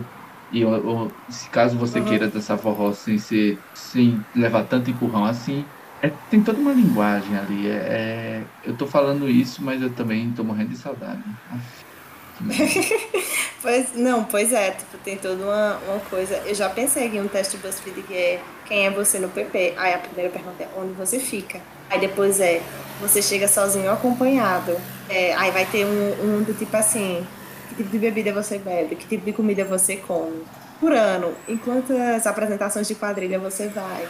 [0.53, 2.05] e ou, se caso você uhum.
[2.05, 5.65] queira dançar forró sem ser sem levar tanto empurrão assim,
[6.01, 7.67] É, tem toda uma linguagem ali.
[7.67, 11.21] É, é, eu tô falando isso, mas eu também tô morrendo de saudade.
[13.61, 16.35] pois, não, pois é, tipo, tem toda uma, uma coisa.
[16.45, 19.73] Eu já pensei em um teste de BuzzFeed que é quem é você no PP.
[19.77, 21.59] Aí a primeira pergunta é onde você fica.
[21.89, 22.61] Aí depois é
[22.99, 24.75] você chega sozinho ou acompanhado.
[25.09, 27.25] É, aí vai ter um, um do tipo assim,
[27.69, 30.43] que tipo de bebida você bebe, que tipo de comida você come.
[30.79, 34.05] Por ano, em quantas apresentações de quadrilha você vai?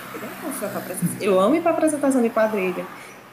[1.21, 2.85] Eu amo ir para apresentação de quadrilha.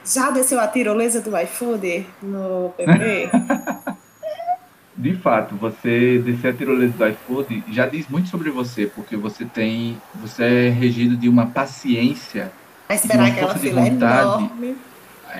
[0.05, 3.31] Já desceu a tirolesa do iFood no PP?
[5.01, 9.45] de fato, você descer a tirolesa do iFood já diz muito sobre você, porque você
[9.45, 12.53] tem, você é regido de uma paciência,
[12.87, 14.45] Vai esperar de uma força de vontade.
[14.45, 14.77] Enorme.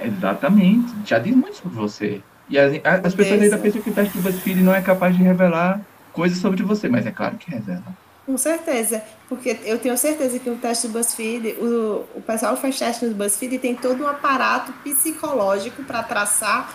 [0.05, 2.23] Exatamente, já diz muito sobre você.
[2.49, 2.73] E as,
[3.05, 5.81] as pessoas ainda pensam que o teste do BuzzFeed não é capaz de revelar
[6.13, 7.85] coisas sobre você, mas é claro que revela.
[8.25, 12.63] Com certeza, porque eu tenho certeza que o teste do BuzzFeed, o, o pessoal que
[12.63, 16.73] faz teste no BuzzFeed tem todo um aparato psicológico para traçar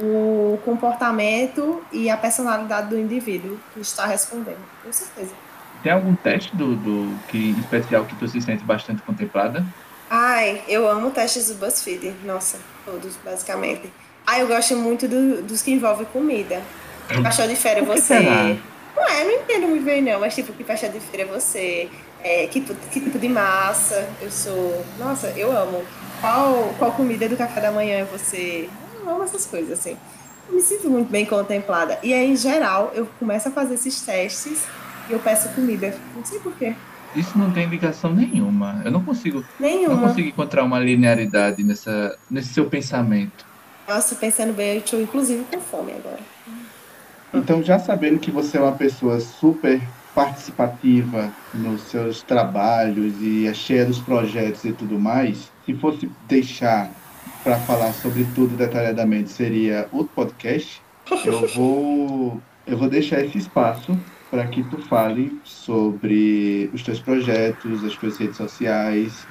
[0.00, 5.32] o comportamento e a personalidade do indivíduo que está respondendo, com certeza.
[5.82, 9.64] Tem algum teste do, do que especial que tu se sente bastante contemplada?
[10.10, 13.92] Ai, eu amo testes do BuzzFeed, nossa, todos basicamente.
[14.26, 16.62] Ah, eu gosto muito do, dos que envolvem comida.
[17.08, 18.18] Que paixão de feira você.
[18.18, 18.56] Será?
[18.94, 21.88] Não é, não entendo muito bem não, mas tipo, que paixão de feira você.
[22.22, 24.84] É, que, que tipo de massa eu sou.
[24.98, 25.82] Nossa, eu amo.
[26.20, 28.68] Qual, qual comida do café da manhã você
[29.08, 29.96] eu amo essas coisas, assim.
[30.48, 31.98] Eu me sinto muito bem contemplada.
[32.02, 34.66] E aí, em geral, eu começo a fazer esses testes
[35.08, 35.94] e eu peço comida.
[36.14, 36.74] Não sei porquê.
[37.16, 38.82] Isso não tem indicação nenhuma.
[38.84, 39.44] Eu não consigo.
[39.58, 39.94] Nenhuma.
[39.94, 43.46] Não consigo encontrar uma linearidade nessa, nesse seu pensamento.
[43.88, 46.20] Nossa, pensando bem, eu estou inclusive com fome agora.
[47.32, 49.80] Então, já sabendo que você é uma pessoa super
[50.14, 56.90] participativa nos seus trabalhos e é cheia dos projetos e tudo mais, se fosse deixar
[57.48, 60.82] para falar sobre tudo detalhadamente seria outro podcast.
[61.24, 63.98] Eu vou, eu vou deixar esse espaço
[64.30, 69.26] para que tu fale sobre os teus projetos, as tuas redes sociais,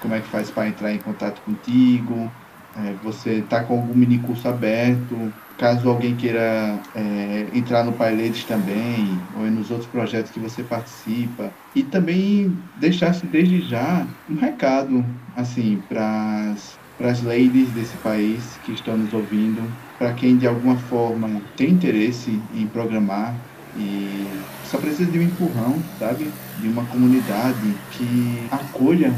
[0.00, 2.28] como é que faz para entrar em contato contigo,
[2.76, 8.42] é, você está com algum mini curso aberto, caso alguém queira é, entrar no PyLadies
[8.46, 11.52] também, ou nos outros projetos que você participa.
[11.76, 15.04] E também deixasse desde já um recado,
[15.36, 16.56] assim, para
[17.00, 19.62] para as ladies desse país que estão nos ouvindo,
[19.98, 23.34] para quem de alguma forma tem interesse em programar
[23.74, 24.26] e
[24.66, 26.30] só precisa de um empurrão, sabe?
[26.58, 29.14] De uma comunidade que acolha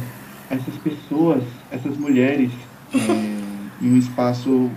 [0.48, 1.42] essas pessoas,
[1.72, 2.52] essas mulheres
[2.94, 2.98] é,
[3.84, 4.70] em um espaço,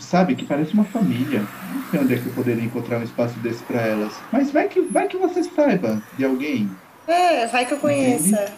[0.00, 1.46] sabe, que parece uma família.
[1.72, 4.18] Não sei onde é que eu poderia encontrar um espaço desse para elas.
[4.32, 6.68] Mas vai que, vai que você saiba de alguém.
[7.06, 8.26] É, vai que eu conheça.
[8.26, 8.52] Entende?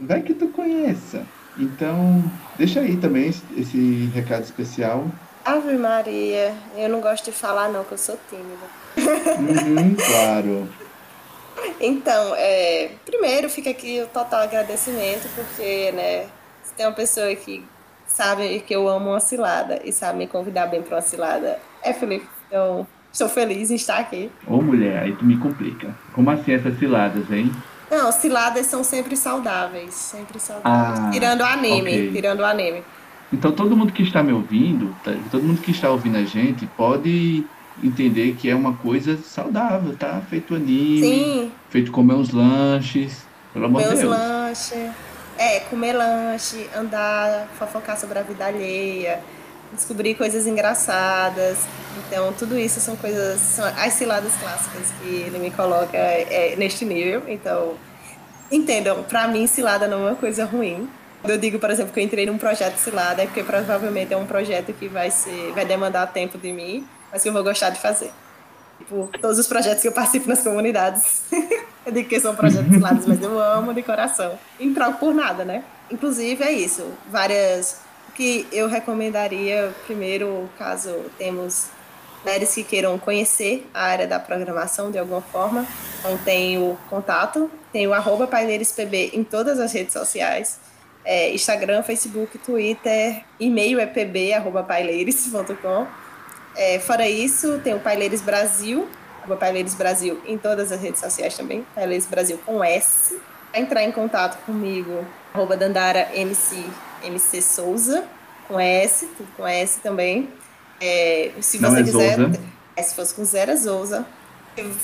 [0.00, 1.26] Vai que tu conheça.
[1.58, 2.22] Então,
[2.58, 5.06] deixa aí também esse recado especial.
[5.44, 8.66] Ave Maria, eu não gosto de falar não, que eu sou tímida.
[9.38, 10.68] Uhum, claro.
[11.80, 16.26] Então, é, primeiro fica aqui o total agradecimento, porque, né,
[16.62, 17.64] se tem uma pessoa que
[18.06, 21.92] sabe que eu amo uma cilada e sabe me convidar bem para uma cilada, é
[21.92, 22.26] Felipe.
[22.48, 24.30] Então, estou feliz em estar aqui.
[24.46, 25.94] Ô mulher, aí tu me complica.
[26.12, 27.50] Como assim essas ciladas, hein?
[27.90, 31.00] Não, ciladas são sempre saudáveis, sempre saudáveis.
[31.00, 32.12] Ah, tirando o anime, okay.
[32.12, 32.82] tirando o anime.
[33.32, 36.66] Então todo mundo que está me ouvindo, tá, todo mundo que está ouvindo a gente
[36.76, 37.44] pode
[37.82, 40.22] entender que é uma coisa saudável, tá?
[40.28, 41.52] Feito anime, Sim.
[41.68, 44.04] feito comer uns lanches, pelo amor de Deus.
[44.04, 44.90] lanches.
[45.38, 49.20] É, comer lanche, andar, fofocar sobre a vida alheia,
[49.76, 51.58] descobrir coisas engraçadas.
[52.06, 56.84] Então, tudo isso são coisas, são as ciladas clássicas que ele me coloca é, neste
[56.84, 57.22] nível.
[57.28, 57.74] Então,
[58.50, 60.88] entendam, para mim, cilada não é uma coisa ruim.
[61.20, 64.16] Quando eu digo, por exemplo, que eu entrei num projeto cilada, é porque provavelmente é
[64.16, 67.70] um projeto que vai ser, vai demandar tempo de mim, mas que eu vou gostar
[67.70, 68.10] de fazer.
[68.78, 71.22] Tipo, todos os projetos que eu participo nas comunidades,
[71.84, 74.38] eu digo que são projetos cilados, mas eu amo de coração.
[74.60, 75.64] Em troca por nada, né?
[75.90, 76.86] Inclusive, é isso.
[77.10, 77.80] Várias
[78.16, 81.68] que eu recomendaria, primeiro, caso temos
[82.24, 85.66] mulheres que queiram conhecer a área da programação de alguma forma,
[86.00, 90.58] então tem o contato, tem o arroba paineirospb em todas as redes sociais,
[91.04, 95.86] é, Instagram, Facebook, Twitter, e-mail é pb.paileires.com.
[96.56, 98.88] É, fora isso, tem o Paileiros Brasil,
[99.20, 103.20] arroba Paileiros Brasil em todas as redes sociais também, Paileiros Brasil com S.
[103.52, 106.64] Para entrar em contato comigo, arroba Dandara MC
[107.06, 108.04] MC Souza,
[108.48, 110.28] com S, com S também.
[110.80, 112.30] É, se Não você é quiser.
[112.76, 114.06] É, se fosse com zero é Souza.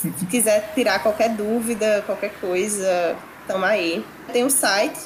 [0.01, 3.15] Se quiser tirar qualquer dúvida, qualquer coisa,
[3.47, 4.05] tamo aí.
[4.31, 4.99] Tem um site,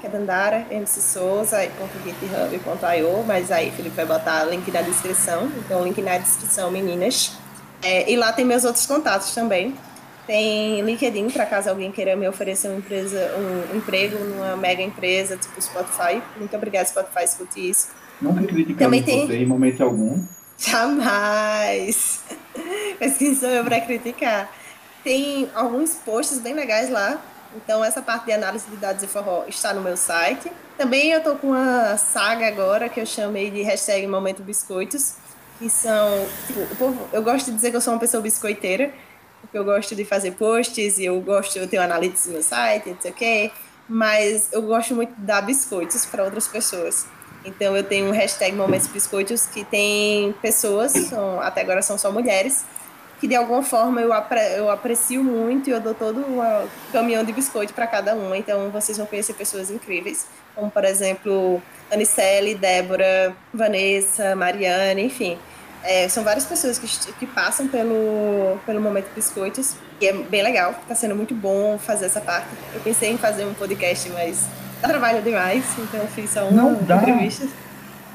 [0.00, 5.82] que é Dandara, MC Souza, .github.io, mas aí Felipe vai botar link na descrição, então
[5.84, 7.32] link na descrição, meninas.
[7.82, 9.76] É, e lá tem meus outros contatos também.
[10.32, 15.36] Tem LinkedIn, para caso alguém queira me oferecer uma empresa, um emprego numa mega empresa,
[15.36, 16.22] tipo Spotify.
[16.38, 17.88] Muito obrigada, Spotify, escute isso.
[18.18, 19.26] Nunca criticamos tem...
[19.26, 20.24] você em momento algum.
[20.56, 22.22] Jamais!
[22.98, 24.50] Mas quem sou eu para criticar?
[25.04, 27.22] Tem alguns posts bem legais lá.
[27.54, 30.50] Então, essa parte de análise de dados de forró está no meu site.
[30.78, 35.16] Também eu tô com uma saga agora que eu chamei de hashtag Momento Biscoitos,
[35.58, 36.26] que são.
[36.46, 38.94] Tipo, eu gosto de dizer que eu sou uma pessoa biscoiteira,
[39.52, 43.00] eu gosto de fazer posts e eu gosto, eu tenho análise no meu site, não
[43.00, 43.50] sei o quê,
[43.88, 47.06] mas eu gosto muito de dar biscoitos para outras pessoas.
[47.44, 52.10] Então eu tenho um hashtag Momentos Biscoitos que tem pessoas, são, até agora são só
[52.10, 52.64] mulheres,
[53.20, 56.40] que de alguma forma eu, apre, eu aprecio muito e eu dou todo um
[56.92, 58.36] caminhão de biscoito para cada uma.
[58.36, 61.60] Então vocês vão conhecer pessoas incríveis, como por exemplo
[61.90, 65.38] Anicele, Débora, Vanessa, Mariana, enfim.
[65.84, 70.74] É, são várias pessoas que, que passam pelo, pelo Momento Biscoitos e é bem legal,
[70.82, 72.48] está sendo muito bom fazer essa parte.
[72.74, 74.46] Eu pensei em fazer um podcast, mas
[74.80, 76.96] dá trabalho demais, então eu fiz só uma não dá.
[76.96, 77.48] entrevista.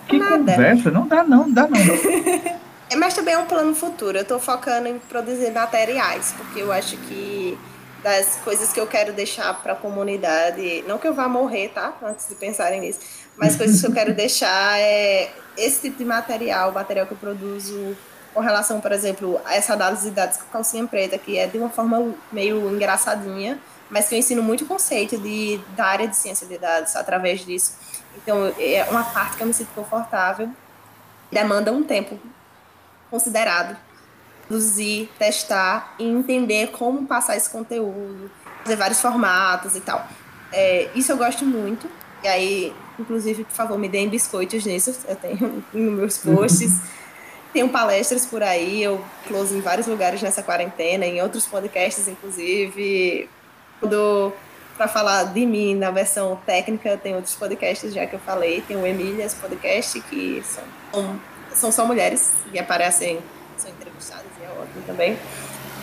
[0.07, 0.37] Que Nada.
[0.37, 0.91] conversa?
[0.91, 1.77] Não dá não, não dá não.
[2.89, 6.71] é, mas também é um plano futuro, eu estou focando em produzir materiais, porque eu
[6.71, 7.57] acho que
[8.03, 11.93] das coisas que eu quero deixar para a comunidade, não que eu vá morrer, tá?
[12.01, 12.99] Antes de pensarem nisso,
[13.37, 17.17] mas coisas que eu quero deixar é esse tipo de material, o material que eu
[17.17, 17.95] produzo
[18.33, 21.57] com relação, por exemplo, a essa análise de dados com calcinha preta, que é de
[21.57, 23.59] uma forma meio engraçadinha,
[23.89, 27.73] mas que eu ensino muito conceito de, da área de ciência de dados através disso.
[28.15, 30.49] Então, é uma parte que eu me sinto confortável,
[31.31, 32.19] demanda um tempo
[33.09, 33.77] considerado,
[34.47, 38.29] produzir, testar e entender como passar esse conteúdo,
[38.63, 40.07] fazer vários formatos e tal.
[40.51, 41.89] É, isso eu gosto muito,
[42.23, 44.95] e aí Inclusive, por favor, me deem biscoitos nisso.
[45.07, 46.79] Eu tenho nos meus posts.
[47.53, 53.29] tenho palestras por aí, eu close em vários lugares nessa quarentena, em outros podcasts, inclusive.
[53.79, 54.33] Quando
[54.77, 58.61] para falar de mim na versão técnica, tem outros podcasts já que eu falei.
[58.61, 61.19] Tem o Emílias Podcast, que são,
[61.51, 63.19] são só mulheres e aparecem,
[63.57, 65.17] são entrevistadas e é ótimo também.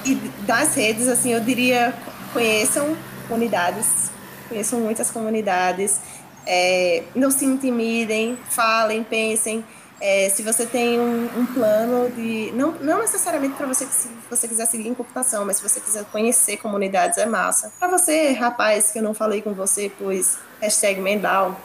[0.05, 0.15] E
[0.47, 1.93] das redes, assim, eu diria,
[2.32, 2.97] conheçam
[3.27, 4.11] comunidades,
[4.49, 5.99] conheçam muitas comunidades
[6.46, 9.64] é, não se intimidem, falem, pensem.
[10.00, 12.52] É, se você tem um, um, plano de.
[12.52, 16.04] Não, não necessariamente para você se você quiser seguir em computação, mas se você quiser
[16.06, 17.72] conhecer comunidades, é massa.
[17.78, 21.58] Para você, rapaz, que eu não falei com você, pois hashtag Mendal,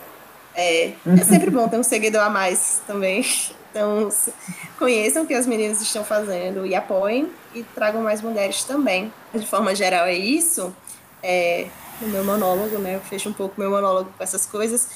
[0.55, 3.25] é, é sempre bom ter um seguidor a mais também.
[3.71, 4.09] Então,
[4.79, 9.13] conheçam o que as meninas estão fazendo e apoiem e tragam mais mulheres também.
[9.31, 10.75] De forma geral, é isso.
[11.21, 11.67] É,
[12.01, 12.95] no meu monólogo, né?
[12.95, 14.89] Eu fecho um pouco meu monólogo com essas coisas.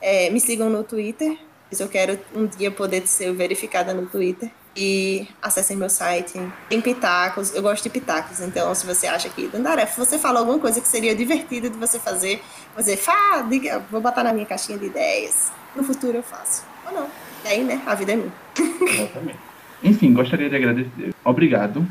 [0.00, 1.38] É, me sigam no Twitter,
[1.70, 4.50] se eu quero um dia poder ser verificada no Twitter.
[4.76, 6.40] E acessem meu site.
[6.68, 10.60] Tem pitacos, eu gosto de pitacos, então se você acha que, Dandara, você fala alguma
[10.60, 12.40] coisa que seria divertida de você fazer,
[12.76, 15.50] você fala, diga, vou botar na minha caixinha de ideias.
[15.74, 16.62] No futuro eu faço.
[16.86, 17.08] Ou não.
[17.44, 17.82] E aí, né?
[17.84, 18.32] A vida é minha.
[18.56, 19.38] Exatamente.
[19.82, 21.14] Enfim, gostaria de agradecer.
[21.24, 21.84] Obrigado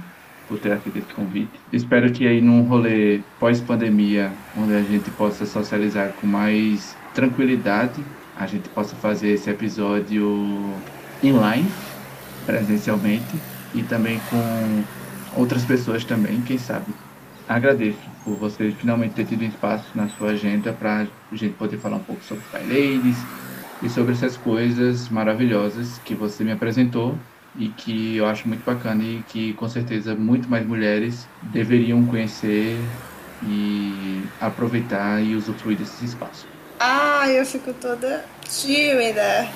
[0.50, 1.52] por ter esse convite.
[1.72, 8.04] Espero que aí num rolê pós-pandemia, onde a gente possa socializar com mais tranquilidade,
[8.36, 10.74] a gente possa fazer esse episódio
[11.24, 11.70] online,
[12.46, 13.40] presencialmente,
[13.76, 14.84] e também com
[15.40, 16.92] outras pessoas também, quem sabe.
[17.48, 21.98] Agradeço por você finalmente ter tido espaço na sua agenda para a gente poder falar
[21.98, 23.18] um pouco sobre Pai Ladies
[23.84, 27.16] e sobre essas coisas maravilhosas que você me apresentou
[27.58, 32.78] e que eu acho muito bacana e que com certeza muito mais mulheres deveriam conhecer
[33.44, 36.48] e aproveitar e usufruir desse espaço.
[36.80, 39.48] Ah, eu fico toda tímida.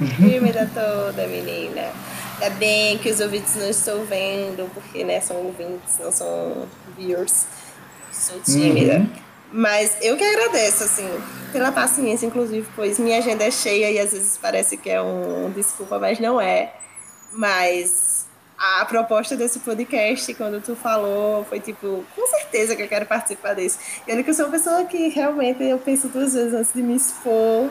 [0.16, 1.90] Tímida toda, menina.
[2.40, 6.66] Ainda bem que os ouvintes não estão vendo, porque né, são ouvintes, não são
[6.96, 7.46] viewers.
[8.10, 8.98] Sou tímida.
[8.98, 9.08] Uhum.
[9.52, 11.06] Mas eu que agradeço, assim,
[11.52, 15.52] pela paciência, inclusive, pois minha agenda é cheia e às vezes parece que é um
[15.54, 16.72] desculpa, mas não é.
[17.32, 18.26] Mas
[18.62, 23.54] a proposta desse podcast, quando tu falou, foi tipo, com certeza que eu quero participar
[23.54, 23.76] desse.
[24.06, 26.80] E olha que eu sou uma pessoa que realmente eu penso duas vezes antes de
[26.80, 27.68] me expor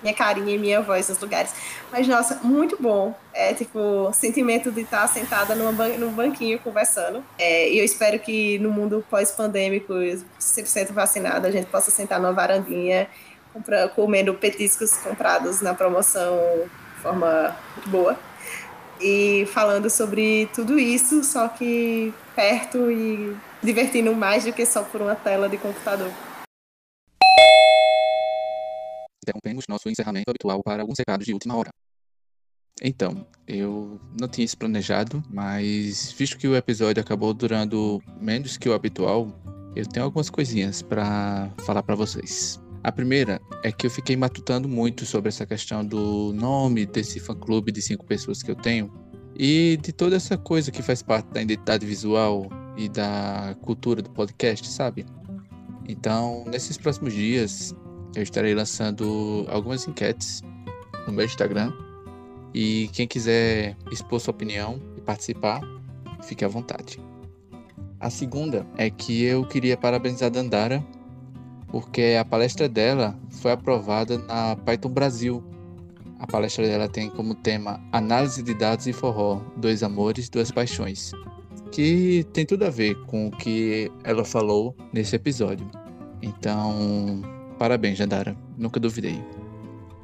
[0.00, 1.52] minha carinha e minha voz nos lugares.
[1.90, 3.12] Mas, nossa, muito bom.
[3.34, 7.24] É, tipo, sentimento de estar sentada numa ban num banquinho conversando.
[7.36, 12.32] É, e eu espero que no mundo pós-pandêmico, 100% vacinado, a gente possa sentar numa
[12.32, 13.08] varandinha,
[13.96, 16.38] comendo petiscos comprados na promoção
[16.94, 17.56] de forma
[17.86, 18.16] boa
[19.00, 25.00] e falando sobre tudo isso, só que perto e divertindo mais do que só por
[25.00, 26.10] uma tela de computador.
[29.28, 31.70] interrompemos nosso encerramento habitual para alguns recados de última hora.
[32.82, 38.68] Então, eu não tinha isso planejado, mas visto que o episódio acabou durando menos que
[38.68, 39.32] o habitual,
[39.74, 42.60] eu tenho algumas coisinhas para falar para vocês.
[42.88, 47.70] A primeira é que eu fiquei matutando muito sobre essa questão do nome desse fã-clube
[47.70, 48.90] de cinco pessoas que eu tenho
[49.36, 52.48] e de toda essa coisa que faz parte da identidade visual
[52.78, 55.04] e da cultura do podcast, sabe?
[55.86, 57.76] Então, nesses próximos dias,
[58.16, 60.40] eu estarei lançando algumas enquetes
[61.06, 61.70] no meu Instagram
[62.54, 65.60] e quem quiser expor sua opinião e participar,
[66.22, 66.98] fique à vontade.
[68.00, 70.82] A segunda é que eu queria parabenizar a Dandara,
[71.68, 75.44] porque a palestra dela foi aprovada na Python Brasil.
[76.18, 81.12] A palestra dela tem como tema Análise de Dados e Forró, Dois Amores, Duas Paixões,
[81.70, 85.68] que tem tudo a ver com o que ela falou nesse episódio.
[86.20, 87.22] Então,
[87.58, 89.22] parabéns, Dandara, nunca duvidei.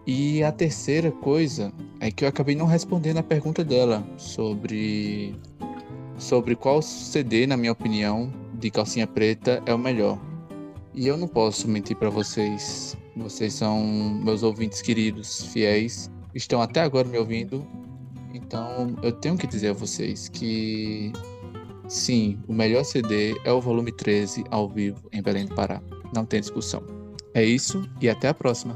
[0.06, 5.34] E a terceira coisa é que eu acabei não respondendo a pergunta dela sobre
[6.16, 10.18] sobre qual CD, na minha opinião, de calcinha preta é o melhor.
[10.94, 12.96] E eu não posso mentir para vocês.
[13.16, 17.66] Vocês são meus ouvintes queridos, fiéis, estão até agora me ouvindo.
[18.32, 21.12] Então, eu tenho que dizer a vocês que
[21.88, 25.82] sim, o melhor CD é o volume 13 ao vivo em Belém do Pará.
[26.12, 26.82] Não tem discussão.
[27.34, 28.74] É isso e até a próxima.